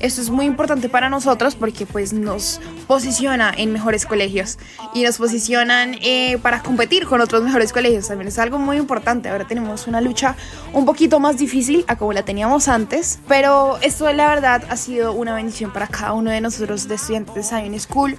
Esto 0.00 0.22
es 0.22 0.30
muy 0.30 0.46
importante 0.46 0.88
para 0.88 1.10
nosotros 1.10 1.54
porque 1.54 1.84
pues 1.84 2.14
nos 2.14 2.58
posiciona 2.86 3.52
en 3.54 3.70
mejores 3.70 4.06
colegios 4.06 4.58
y 4.94 5.02
nos 5.02 5.18
posicionan 5.18 5.94
eh, 6.00 6.38
para 6.38 6.62
competir 6.62 7.06
con 7.06 7.20
otros 7.20 7.42
mejores 7.42 7.70
colegios. 7.70 8.08
También 8.08 8.28
es 8.28 8.38
algo 8.38 8.58
muy 8.58 8.78
importante. 8.78 9.28
Ahora 9.28 9.46
tenemos 9.46 9.86
una 9.86 10.00
lucha 10.00 10.36
un 10.72 10.86
poquito 10.86 11.20
más 11.20 11.36
difícil 11.36 11.84
a 11.86 11.96
como 11.96 12.14
la 12.14 12.24
teníamos 12.24 12.66
antes, 12.68 13.18
pero 13.28 13.78
esto 13.82 14.10
la 14.10 14.28
verdad 14.28 14.64
ha 14.70 14.76
sido 14.78 15.12
una 15.12 15.34
bendición 15.34 15.70
para 15.70 15.86
cada 15.86 16.14
uno 16.14 16.30
de 16.30 16.40
nosotros 16.40 16.88
de 16.88 16.94
estudiantes 16.94 17.34
de 17.34 17.42
Zion 17.42 17.78
School 17.78 18.18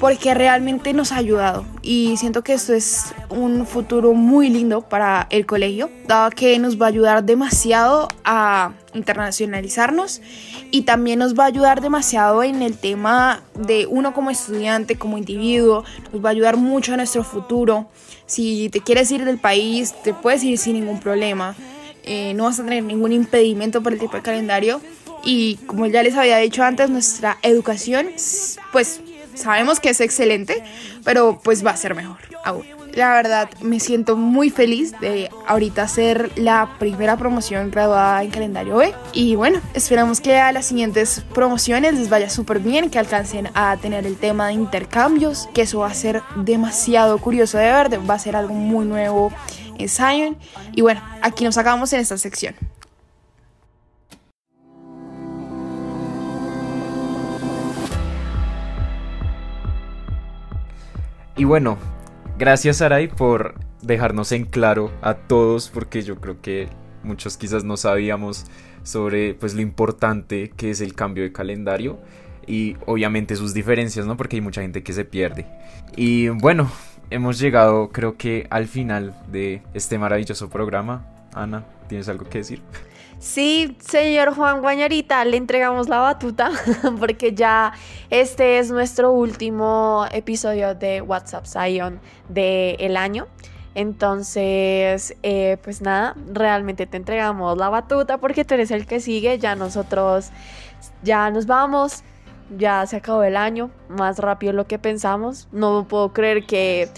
porque 0.00 0.34
realmente 0.34 0.92
nos 0.92 1.12
ha 1.12 1.16
ayudado. 1.16 1.64
Y 1.82 2.16
siento 2.16 2.42
que 2.42 2.54
esto 2.54 2.72
es 2.72 3.14
un 3.30 3.66
futuro 3.66 4.14
muy 4.14 4.48
lindo 4.48 4.82
para 4.82 5.26
el 5.30 5.46
colegio, 5.46 5.90
dado 6.06 6.30
que 6.30 6.58
nos 6.58 6.80
va 6.80 6.86
a 6.86 6.88
ayudar 6.88 7.24
demasiado 7.24 8.08
a 8.24 8.72
internacionalizarnos 8.94 10.20
y 10.70 10.82
también 10.82 11.18
nos 11.18 11.34
va 11.34 11.44
a 11.44 11.46
ayudar 11.48 11.80
demasiado 11.80 12.42
en 12.42 12.62
el 12.62 12.76
tema 12.76 13.42
de 13.54 13.86
uno 13.86 14.14
como 14.14 14.30
estudiante, 14.30 14.96
como 14.96 15.18
individuo, 15.18 15.84
nos 16.12 16.24
va 16.24 16.28
a 16.28 16.32
ayudar 16.32 16.56
mucho 16.56 16.94
a 16.94 16.96
nuestro 16.96 17.24
futuro. 17.24 17.88
Si 18.26 18.68
te 18.70 18.80
quieres 18.80 19.10
ir 19.10 19.24
del 19.24 19.38
país, 19.38 19.94
te 20.04 20.14
puedes 20.14 20.42
ir 20.44 20.58
sin 20.58 20.74
ningún 20.74 21.00
problema, 21.00 21.56
eh, 22.04 22.32
no 22.34 22.44
vas 22.44 22.60
a 22.60 22.64
tener 22.64 22.84
ningún 22.84 23.12
impedimento 23.12 23.82
por 23.82 23.92
el 23.92 23.98
tipo 23.98 24.16
de 24.16 24.22
calendario. 24.22 24.80
Y 25.24 25.56
como 25.66 25.86
ya 25.86 26.02
les 26.02 26.14
había 26.14 26.38
dicho 26.38 26.62
antes, 26.62 26.88
nuestra 26.88 27.38
educación 27.42 28.08
pues 28.72 29.00
sabemos 29.38 29.80
que 29.80 29.90
es 29.90 30.00
excelente, 30.00 30.62
pero 31.04 31.40
pues 31.42 31.64
va 31.64 31.70
a 31.70 31.76
ser 31.76 31.94
mejor 31.94 32.18
aún. 32.44 32.64
La 32.94 33.12
verdad, 33.12 33.48
me 33.60 33.80
siento 33.80 34.16
muy 34.16 34.50
feliz 34.50 34.92
de 35.00 35.30
ahorita 35.46 35.86
ser 35.86 36.32
la 36.36 36.76
primera 36.78 37.16
promoción 37.16 37.70
graduada 37.70 38.22
en 38.22 38.30
calendario 38.30 38.76
B. 38.76 38.92
Y 39.12 39.36
bueno, 39.36 39.60
esperamos 39.74 40.20
que 40.20 40.36
a 40.36 40.50
las 40.52 40.66
siguientes 40.66 41.22
promociones 41.32 41.94
les 41.94 42.08
vaya 42.08 42.28
súper 42.28 42.58
bien, 42.58 42.90
que 42.90 42.98
alcancen 42.98 43.50
a 43.54 43.76
tener 43.76 44.06
el 44.06 44.16
tema 44.16 44.48
de 44.48 44.54
intercambios, 44.54 45.48
que 45.54 45.62
eso 45.62 45.80
va 45.80 45.88
a 45.88 45.94
ser 45.94 46.22
demasiado 46.36 47.18
curioso 47.18 47.58
de 47.58 47.70
ver, 47.70 48.10
va 48.10 48.14
a 48.14 48.18
ser 48.18 48.34
algo 48.34 48.54
muy 48.54 48.84
nuevo 48.86 49.32
en 49.78 49.88
Zion. 49.88 50.36
Y 50.72 50.80
bueno, 50.80 51.00
aquí 51.22 51.44
nos 51.44 51.56
acabamos 51.56 51.92
en 51.92 52.00
esta 52.00 52.18
sección. 52.18 52.56
Y 61.38 61.44
bueno, 61.44 61.78
gracias 62.36 62.78
Saray 62.78 63.06
por 63.06 63.54
dejarnos 63.80 64.32
en 64.32 64.44
claro 64.44 64.90
a 65.02 65.14
todos, 65.14 65.70
porque 65.70 66.02
yo 66.02 66.16
creo 66.16 66.40
que 66.42 66.68
muchos 67.04 67.36
quizás 67.36 67.62
no 67.62 67.76
sabíamos 67.76 68.46
sobre 68.82 69.34
pues 69.34 69.54
lo 69.54 69.60
importante 69.60 70.50
que 70.50 70.70
es 70.70 70.80
el 70.80 70.94
cambio 70.94 71.22
de 71.22 71.30
calendario 71.32 72.00
y 72.44 72.76
obviamente 72.86 73.36
sus 73.36 73.54
diferencias, 73.54 74.04
¿no? 74.04 74.16
Porque 74.16 74.34
hay 74.34 74.40
mucha 74.40 74.62
gente 74.62 74.82
que 74.82 74.92
se 74.92 75.04
pierde. 75.04 75.46
Y 75.94 76.28
bueno, 76.28 76.68
hemos 77.08 77.38
llegado 77.38 77.90
creo 77.90 78.16
que 78.16 78.48
al 78.50 78.66
final 78.66 79.14
de 79.30 79.62
este 79.74 79.96
maravilloso 79.96 80.50
programa. 80.50 81.06
Ana, 81.34 81.66
¿tienes 81.86 82.08
algo 82.08 82.28
que 82.28 82.38
decir? 82.38 82.62
Sí, 83.20 83.76
señor 83.80 84.32
Juan 84.32 84.60
Guañarita, 84.60 85.24
le 85.24 85.38
entregamos 85.38 85.88
la 85.88 85.98
batuta 85.98 86.52
porque 87.00 87.34
ya 87.34 87.72
este 88.10 88.60
es 88.60 88.70
nuestro 88.70 89.10
último 89.10 90.06
episodio 90.12 90.76
de 90.76 91.02
WhatsApp 91.02 91.44
Zion 91.44 92.00
del 92.28 92.96
año. 92.96 93.26
Entonces, 93.74 95.16
eh, 95.24 95.56
pues 95.64 95.82
nada, 95.82 96.14
realmente 96.32 96.86
te 96.86 96.96
entregamos 96.96 97.58
la 97.58 97.68
batuta 97.68 98.18
porque 98.18 98.44
tú 98.44 98.54
eres 98.54 98.70
el 98.70 98.86
que 98.86 99.00
sigue. 99.00 99.38
Ya 99.40 99.56
nosotros 99.56 100.30
ya 101.02 101.28
nos 101.30 101.46
vamos, 101.46 102.04
ya 102.56 102.86
se 102.86 102.96
acabó 102.96 103.24
el 103.24 103.36
año, 103.36 103.70
más 103.88 104.20
rápido 104.20 104.52
lo 104.52 104.68
que 104.68 104.78
pensamos. 104.78 105.48
No 105.50 105.88
puedo 105.88 106.12
creer 106.12 106.46
que 106.46 106.88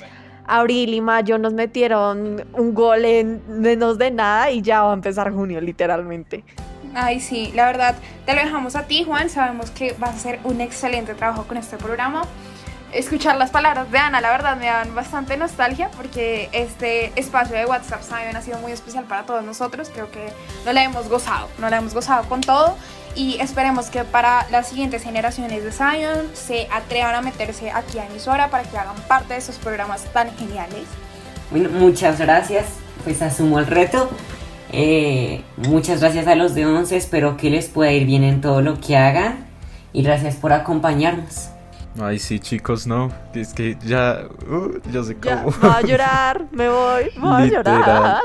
abril 0.46 0.94
y 0.94 1.00
mayo 1.00 1.38
nos 1.38 1.53
metieron 1.53 2.44
un 2.53 2.74
gol 2.74 3.05
en 3.05 3.42
menos 3.48 3.98
de 3.98 4.11
nada 4.11 4.50
y 4.50 4.62
ya 4.62 4.83
va 4.83 4.90
a 4.90 4.94
empezar 4.94 5.33
junio, 5.33 5.61
literalmente. 5.61 6.44
Ay, 6.94 7.20
sí, 7.20 7.53
la 7.55 7.66
verdad, 7.66 7.94
te 8.26 8.35
lo 8.35 8.40
dejamos 8.40 8.74
a 8.74 8.87
ti, 8.87 9.05
Juan. 9.05 9.31
Sabemos 9.31 9.70
que 9.70 9.94
vas 9.98 10.11
a 10.11 10.14
hacer 10.14 10.40
un 10.44 10.61
excelente 10.61 11.14
trabajo 11.14 11.44
con 11.44 11.57
este 11.57 11.76
programa. 11.76 12.22
Escuchar 12.92 13.37
las 13.37 13.50
palabras 13.50 13.90
de 13.92 13.98
Ana, 13.98 14.20
la 14.20 14.31
verdad, 14.31 14.57
me 14.57 14.66
dan 14.66 14.92
bastante 14.96 15.37
nostalgia 15.37 15.90
porque 15.96 16.48
este 16.50 17.12
espacio 17.14 17.57
de 17.57 17.64
WhatsApp 17.64 18.03
Zion 18.03 18.35
ha 18.35 18.42
sido 18.42 18.59
muy 18.59 18.72
especial 18.72 19.05
para 19.05 19.22
todos 19.22 19.44
nosotros. 19.44 19.90
Creo 19.94 20.11
que 20.11 20.33
no 20.66 20.72
la 20.72 20.83
hemos 20.83 21.09
gozado, 21.09 21.48
no 21.59 21.70
la 21.70 21.76
hemos 21.76 21.94
gozado 21.94 22.29
con 22.29 22.40
todo 22.40 22.76
y 23.16 23.38
esperemos 23.40 23.90
que 23.90 24.04
para 24.04 24.48
las 24.50 24.68
siguientes 24.68 25.02
generaciones 25.02 25.64
de 25.64 25.72
Zion 25.72 26.26
se 26.32 26.68
atrevan 26.70 27.14
a 27.14 27.22
meterse 27.22 27.70
aquí 27.70 27.98
a 27.98 28.06
emisora 28.06 28.50
para 28.50 28.64
que 28.64 28.76
hagan 28.76 28.96
parte 29.08 29.34
de 29.34 29.40
esos 29.40 29.56
programas 29.56 30.04
tan 30.12 30.34
geniales. 30.36 30.84
Bueno, 31.50 31.70
muchas 31.70 32.18
gracias, 32.18 32.66
pues 33.04 33.22
asumo 33.22 33.58
el 33.58 33.66
reto. 33.66 34.10
Eh, 34.72 35.42
muchas 35.56 36.00
gracias 36.00 36.28
a 36.28 36.36
los 36.36 36.54
de 36.54 36.66
11, 36.66 36.96
espero 36.96 37.36
que 37.36 37.50
les 37.50 37.68
pueda 37.68 37.92
ir 37.92 38.06
bien 38.06 38.22
en 38.22 38.40
todo 38.40 38.62
lo 38.62 38.80
que 38.80 38.96
hagan 38.96 39.46
y 39.92 40.02
gracias 40.02 40.36
por 40.36 40.52
acompañarnos. 40.52 41.50
Ay, 42.00 42.20
sí, 42.20 42.38
chicos, 42.38 42.86
no. 42.86 43.10
Es 43.34 43.52
que 43.52 43.76
ya. 43.84 44.20
Uh, 44.48 44.78
yo 44.92 45.02
sé 45.02 45.16
cómo. 45.16 45.52
voy 45.60 45.70
a 45.70 45.80
llorar, 45.80 46.46
me 46.52 46.68
voy, 46.68 47.10
voy 47.18 47.42
a 47.42 47.46
llorar. 47.46 48.22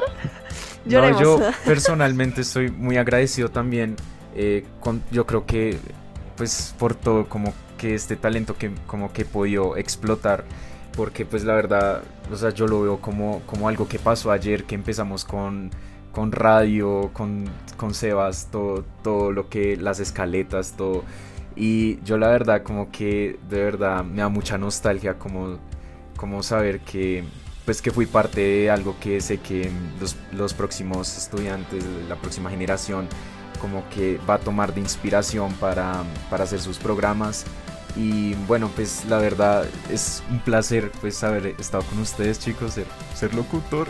No, 0.86 1.20
yo 1.20 1.40
personalmente 1.66 2.42
estoy 2.42 2.70
muy 2.70 2.98
agradecido 2.98 3.50
también 3.50 3.96
eh, 4.36 4.66
yo 5.12 5.26
creo 5.26 5.46
que 5.46 5.78
pues 6.38 6.76
por 6.78 6.96
todo 6.96 7.28
como 7.28 7.54
que 7.78 7.96
este 7.96 8.16
talento 8.16 8.58
que 8.58 8.72
como 8.88 9.12
que 9.14 9.24
he 9.24 9.26
podido 9.26 9.78
explotar 9.78 10.44
porque 10.96 11.26
pues 11.26 11.44
la 11.44 11.54
verdad 11.56 12.04
o 12.32 12.36
sea 12.36 12.50
yo 12.50 12.68
lo 12.68 12.82
veo 12.82 13.02
como, 13.02 13.42
como 13.46 13.68
algo 13.68 13.88
que 13.88 14.00
pasó 14.00 14.32
ayer 14.32 14.64
que 14.66 14.76
empezamos 14.76 15.26
con, 15.26 15.72
con 16.12 16.32
radio 16.32 17.12
con, 17.14 17.46
con 17.78 17.94
Sebas 17.94 18.50
todo, 18.52 18.84
todo 19.04 19.32
lo 19.32 19.50
que 19.50 19.78
las 19.78 20.00
escaletas 20.00 20.74
todo. 20.78 21.04
Y 21.58 22.02
yo 22.04 22.18
la 22.18 22.28
verdad 22.28 22.64
como 22.64 22.92
que 22.92 23.40
de 23.50 23.64
verdad 23.64 24.04
me 24.04 24.18
da 24.18 24.30
mucha 24.30 24.58
nostalgia 24.58 25.18
como, 25.18 25.58
como 26.18 26.44
saber 26.44 26.82
que 26.82 27.24
pues 27.66 27.82
que 27.82 27.92
fui 27.92 28.06
parte 28.06 28.42
de 28.42 28.70
algo 28.70 28.96
que 29.00 29.22
sé 29.22 29.40
que 29.40 29.72
los, 30.00 30.16
los 30.32 30.54
próximos 30.54 31.18
estudiantes, 31.18 31.84
la 32.08 32.16
próxima 32.16 32.50
generación 32.50 33.08
como 33.66 33.84
que 33.90 34.20
va 34.30 34.36
a 34.36 34.38
tomar 34.38 34.76
de 34.76 34.80
inspiración 34.80 35.52
para, 35.54 36.04
hacer 36.30 36.60
sus 36.60 36.78
programas. 36.78 37.44
Y 37.96 38.36
bueno, 38.46 38.70
pues 38.76 39.06
la 39.06 39.18
verdad 39.18 39.66
es 39.90 40.22
un 40.30 40.40
placer 40.40 40.92
pues 41.02 41.24
haber 41.24 41.48
estado 41.60 41.84
con 41.86 41.98
ustedes 41.98 42.38
chicos, 42.38 42.76
ser, 42.76 42.86
ser 43.16 43.34
locutor. 43.34 43.88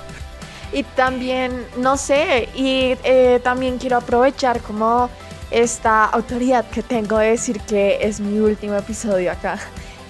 y 0.74 0.82
también, 0.82 1.64
no 1.78 1.96
sé, 1.96 2.50
y 2.54 2.94
eh, 3.04 3.40
también 3.42 3.78
quiero 3.78 3.96
aprovechar 3.96 4.60
como 4.60 5.08
esta 5.50 6.04
autoridad 6.04 6.68
que 6.68 6.82
tengo 6.82 7.16
de 7.16 7.30
decir 7.30 7.58
que 7.60 8.00
es 8.02 8.20
mi 8.20 8.38
último 8.38 8.74
episodio 8.74 9.32
acá. 9.32 9.58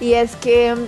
Y 0.01 0.15
es 0.15 0.35
que 0.35 0.75
mm, 0.75 0.85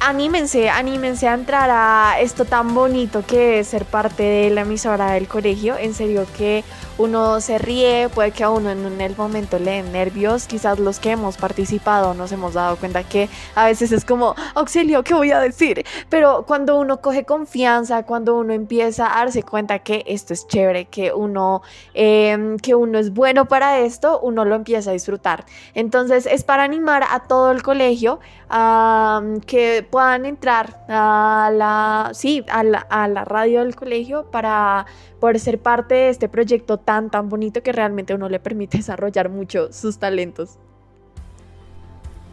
anímense, 0.00 0.70
anímense 0.70 1.28
a 1.28 1.34
entrar 1.34 1.68
a 1.70 2.18
esto 2.18 2.46
tan 2.46 2.74
bonito 2.74 3.26
que 3.26 3.58
es 3.58 3.66
ser 3.66 3.84
parte 3.84 4.22
de 4.22 4.50
la 4.50 4.62
emisora 4.62 5.10
del 5.12 5.28
colegio. 5.28 5.76
En 5.76 5.92
serio 5.92 6.26
que 6.38 6.64
uno 6.98 7.40
se 7.40 7.58
ríe, 7.58 8.08
puede 8.08 8.30
que 8.30 8.44
a 8.44 8.50
uno 8.50 8.70
en 8.70 9.00
el 9.00 9.16
momento 9.16 9.58
le 9.58 9.72
den 9.72 9.92
nervios. 9.92 10.46
Quizás 10.46 10.78
los 10.78 10.98
que 10.98 11.10
hemos 11.10 11.36
participado 11.36 12.14
nos 12.14 12.32
hemos 12.32 12.54
dado 12.54 12.76
cuenta 12.76 13.04
que 13.04 13.28
a 13.54 13.66
veces 13.66 13.92
es 13.92 14.04
como, 14.04 14.34
auxilio, 14.54 15.04
¿qué 15.04 15.14
voy 15.14 15.30
a 15.30 15.40
decir? 15.40 15.84
Pero 16.08 16.44
cuando 16.46 16.78
uno 16.78 17.00
coge 17.00 17.24
confianza, 17.24 18.04
cuando 18.04 18.36
uno 18.36 18.52
empieza 18.52 19.14
a 19.14 19.24
darse 19.24 19.42
cuenta 19.42 19.80
que 19.80 20.04
esto 20.06 20.32
es 20.32 20.46
chévere, 20.46 20.86
que 20.86 21.12
uno, 21.12 21.62
eh, 21.94 22.56
que 22.62 22.74
uno 22.74 22.98
es 22.98 23.12
bueno 23.12 23.46
para 23.46 23.80
esto, 23.80 24.20
uno 24.20 24.44
lo 24.44 24.54
empieza 24.54 24.90
a 24.90 24.92
disfrutar. 24.92 25.44
Entonces 25.74 26.26
es 26.26 26.44
para 26.44 26.64
animar 26.64 27.04
a 27.10 27.20
todo 27.20 27.50
el 27.52 27.62
colegio 27.62 28.20
a 28.48 29.22
que 29.46 29.86
puedan 29.88 30.24
entrar 30.24 30.84
a 30.88 31.50
la, 31.52 32.10
sí, 32.14 32.44
a 32.48 32.62
la, 32.62 32.78
a 32.78 33.08
la 33.08 33.24
radio 33.24 33.60
del 33.60 33.74
colegio 33.74 34.30
para 34.30 34.86
poder 35.20 35.40
ser 35.40 35.58
parte 35.58 35.94
de 35.94 36.08
este 36.08 36.28
proyecto 36.28 36.78
tan, 36.78 37.10
tan 37.10 37.28
bonito 37.28 37.62
que 37.62 37.72
realmente 37.72 38.14
uno 38.14 38.28
le 38.28 38.38
permite 38.38 38.76
desarrollar 38.78 39.28
mucho 39.28 39.72
sus 39.72 39.98
talentos. 39.98 40.58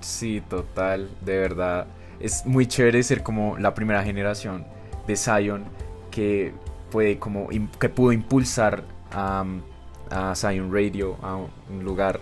Sí, 0.02 0.41
total, 0.50 1.10
de 1.22 1.39
verdad. 1.39 1.88
Es 2.19 2.46
muy 2.46 2.67
chévere 2.67 3.02
ser 3.04 3.24
como 3.24 3.58
la 3.58 3.74
primera 3.74 4.04
generación 4.04 4.65
de 5.08 5.15
Zion 5.15 5.63
que 6.12 6.54
puede 6.91 7.17
como 7.17 7.48
que 7.80 7.89
pudo 7.89 8.12
impulsar 8.12 8.84
a, 9.12 9.43
a 10.10 10.36
Zion 10.36 10.72
Radio 10.72 11.17
a 11.22 11.38
un 11.38 11.84
lugar 11.84 12.19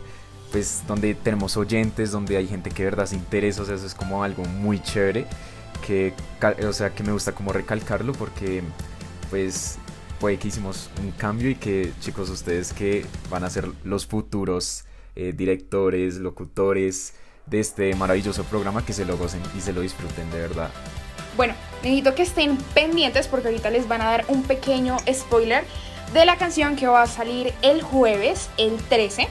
pues 0.51 0.83
donde 0.87 1.15
tenemos 1.15 1.55
oyentes, 1.57 2.11
donde 2.11 2.37
hay 2.37 2.47
gente 2.47 2.69
que 2.71 2.83
de 2.83 2.89
verdad 2.89 3.05
se 3.05 3.15
interesa, 3.15 3.61
o 3.61 3.65
sea, 3.65 3.75
eso 3.75 3.85
es 3.85 3.95
como 3.95 4.23
algo 4.23 4.43
muy 4.43 4.81
chévere 4.81 5.25
que 5.85 6.13
o 6.67 6.73
sea, 6.73 6.91
que 6.91 7.03
me 7.03 7.11
gusta 7.11 7.31
como 7.31 7.51
recalcarlo 7.53 8.13
porque 8.13 8.61
pues 9.29 9.77
puede 10.21 10.37
que 10.37 10.49
hicimos 10.49 10.91
un 11.01 11.11
cambio 11.11 11.49
y 11.49 11.55
que 11.55 11.91
chicos 11.99 12.29
ustedes 12.29 12.73
que 12.73 13.05
van 13.31 13.43
a 13.43 13.49
ser 13.49 13.67
los 13.83 14.05
futuros 14.05 14.85
eh, 15.15 15.33
directores, 15.35 16.17
locutores 16.17 17.15
de 17.47 17.59
este 17.59 17.95
maravilloso 17.95 18.43
programa 18.43 18.85
que 18.85 18.93
se 18.93 19.03
lo 19.03 19.17
gocen 19.17 19.41
y 19.57 19.61
se 19.61 19.73
lo 19.73 19.81
disfruten 19.81 20.29
de 20.29 20.39
verdad. 20.39 20.69
Bueno, 21.35 21.55
necesito 21.81 22.13
que 22.13 22.21
estén 22.21 22.55
pendientes 22.75 23.27
porque 23.27 23.47
ahorita 23.47 23.71
les 23.71 23.87
van 23.87 24.01
a 24.01 24.11
dar 24.11 24.25
un 24.27 24.43
pequeño 24.43 24.97
spoiler 25.11 25.63
de 26.13 26.25
la 26.25 26.37
canción 26.37 26.75
que 26.75 26.85
va 26.85 27.01
a 27.01 27.07
salir 27.07 27.51
el 27.63 27.81
jueves, 27.81 28.51
el 28.57 28.77
13 28.77 29.27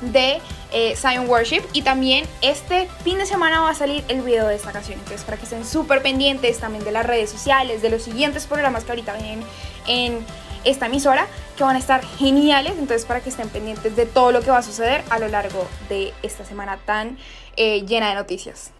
de 0.00 0.40
eh, 0.72 0.96
Zion 0.96 1.28
Worship 1.28 1.62
y 1.72 1.82
también 1.82 2.26
este 2.42 2.88
fin 3.04 3.18
de 3.18 3.26
semana 3.26 3.60
va 3.60 3.70
a 3.70 3.74
salir 3.74 4.04
el 4.08 4.22
video 4.22 4.48
de 4.48 4.56
esta 4.56 4.72
canción 4.72 4.98
entonces 4.98 5.22
para 5.22 5.36
que 5.36 5.44
estén 5.44 5.64
súper 5.64 6.02
pendientes 6.02 6.58
también 6.58 6.84
de 6.84 6.92
las 6.92 7.06
redes 7.06 7.30
sociales 7.30 7.82
de 7.82 7.90
los 7.90 8.02
siguientes 8.02 8.46
programas 8.46 8.84
que 8.84 8.92
ahorita 8.92 9.14
vienen 9.14 9.42
en 9.88 10.26
esta 10.64 10.86
emisora 10.86 11.26
que 11.56 11.64
van 11.64 11.76
a 11.76 11.80
estar 11.80 12.04
geniales 12.04 12.72
entonces 12.78 13.06
para 13.06 13.20
que 13.22 13.30
estén 13.30 13.50
pendientes 13.50 13.96
de 13.96 14.06
todo 14.06 14.32
lo 14.32 14.42
que 14.42 14.50
va 14.50 14.58
a 14.58 14.62
suceder 14.62 15.04
a 15.10 15.18
lo 15.18 15.28
largo 15.28 15.72
de 15.88 16.14
esta 16.22 16.44
semana 16.44 16.78
tan 16.84 17.18
eh, 17.56 17.84
llena 17.86 18.10
de 18.10 18.16
noticias 18.16 18.72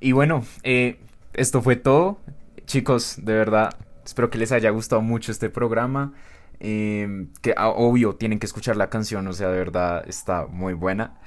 Y 0.00 0.12
bueno, 0.12 0.44
eh, 0.62 1.00
esto 1.34 1.62
fue 1.62 1.76
todo. 1.76 2.18
Chicos, 2.66 3.16
de 3.24 3.34
verdad, 3.34 3.70
espero 4.04 4.30
que 4.30 4.38
les 4.38 4.52
haya 4.52 4.70
gustado 4.70 5.02
mucho 5.02 5.32
este 5.32 5.50
programa. 5.50 6.14
eh, 6.60 7.26
que 7.42 7.54
ah, 7.56 7.70
obvio 7.70 8.16
tienen 8.16 8.38
que 8.38 8.46
escuchar 8.46 8.76
la 8.76 8.90
canción, 8.90 9.26
o 9.28 9.32
sea, 9.32 9.48
de 9.50 9.58
verdad 9.58 10.04
está 10.08 10.46
muy 10.46 10.74
buena. 10.74 11.18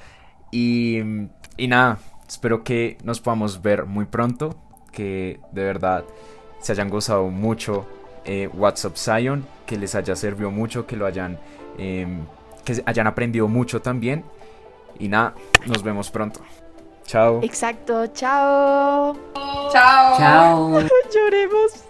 Y, 0.51 0.99
y 1.57 1.67
nada, 1.67 1.99
espero 2.27 2.63
que 2.63 2.97
nos 3.03 3.21
podamos 3.21 3.61
ver 3.61 3.85
muy 3.85 4.05
pronto. 4.05 4.57
Que 4.91 5.41
de 5.51 5.63
verdad 5.63 6.05
se 6.59 6.71
hayan 6.73 6.89
gozado 6.89 7.29
mucho 7.29 7.87
eh, 8.25 8.49
WhatsApp 8.53 8.95
Zion, 8.97 9.45
que 9.65 9.77
les 9.77 9.95
haya 9.95 10.15
servido 10.15 10.51
mucho, 10.51 10.85
que 10.85 10.95
lo 10.95 11.05
hayan, 11.05 11.37
em, 11.77 12.25
que 12.63 12.81
hayan 12.85 13.07
aprendido 13.07 13.47
mucho 13.47 13.81
también. 13.81 14.23
Y 14.99 15.07
nada, 15.07 15.33
nos 15.65 15.83
vemos 15.83 16.09
pronto. 16.11 16.41
Chao. 17.05 17.41
Exacto, 17.43 18.07
chao. 18.07 19.15
chao 19.71 20.17
Chao. 20.17 20.81
Lloremos. 21.13 21.83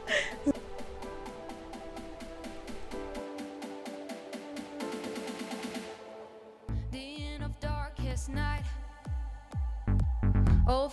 the 6.92 7.26
end 7.34 7.44
of 7.44 7.60
darkest 7.60 8.30
night. 8.30 8.64
All 10.68 10.90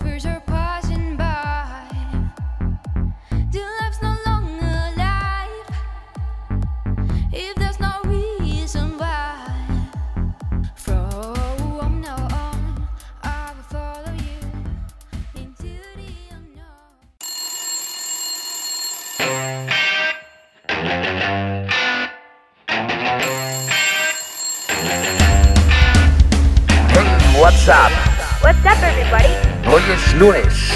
lunes, 30.21 30.71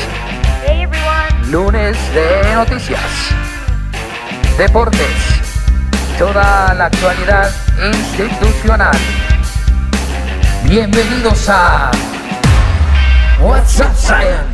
Hey, 0.67 0.89
lunes 1.51 1.99
de 2.15 2.55
noticias, 2.55 3.03
deportes, 4.57 5.43
toda 6.19 6.73
la 6.73 6.87
actualidad 6.87 7.51
institucional. 7.79 8.97
Bienvenidos 10.67 11.47
a 11.51 11.91
What's 13.39 13.81
Up 13.81 13.95
Science. 13.95 14.54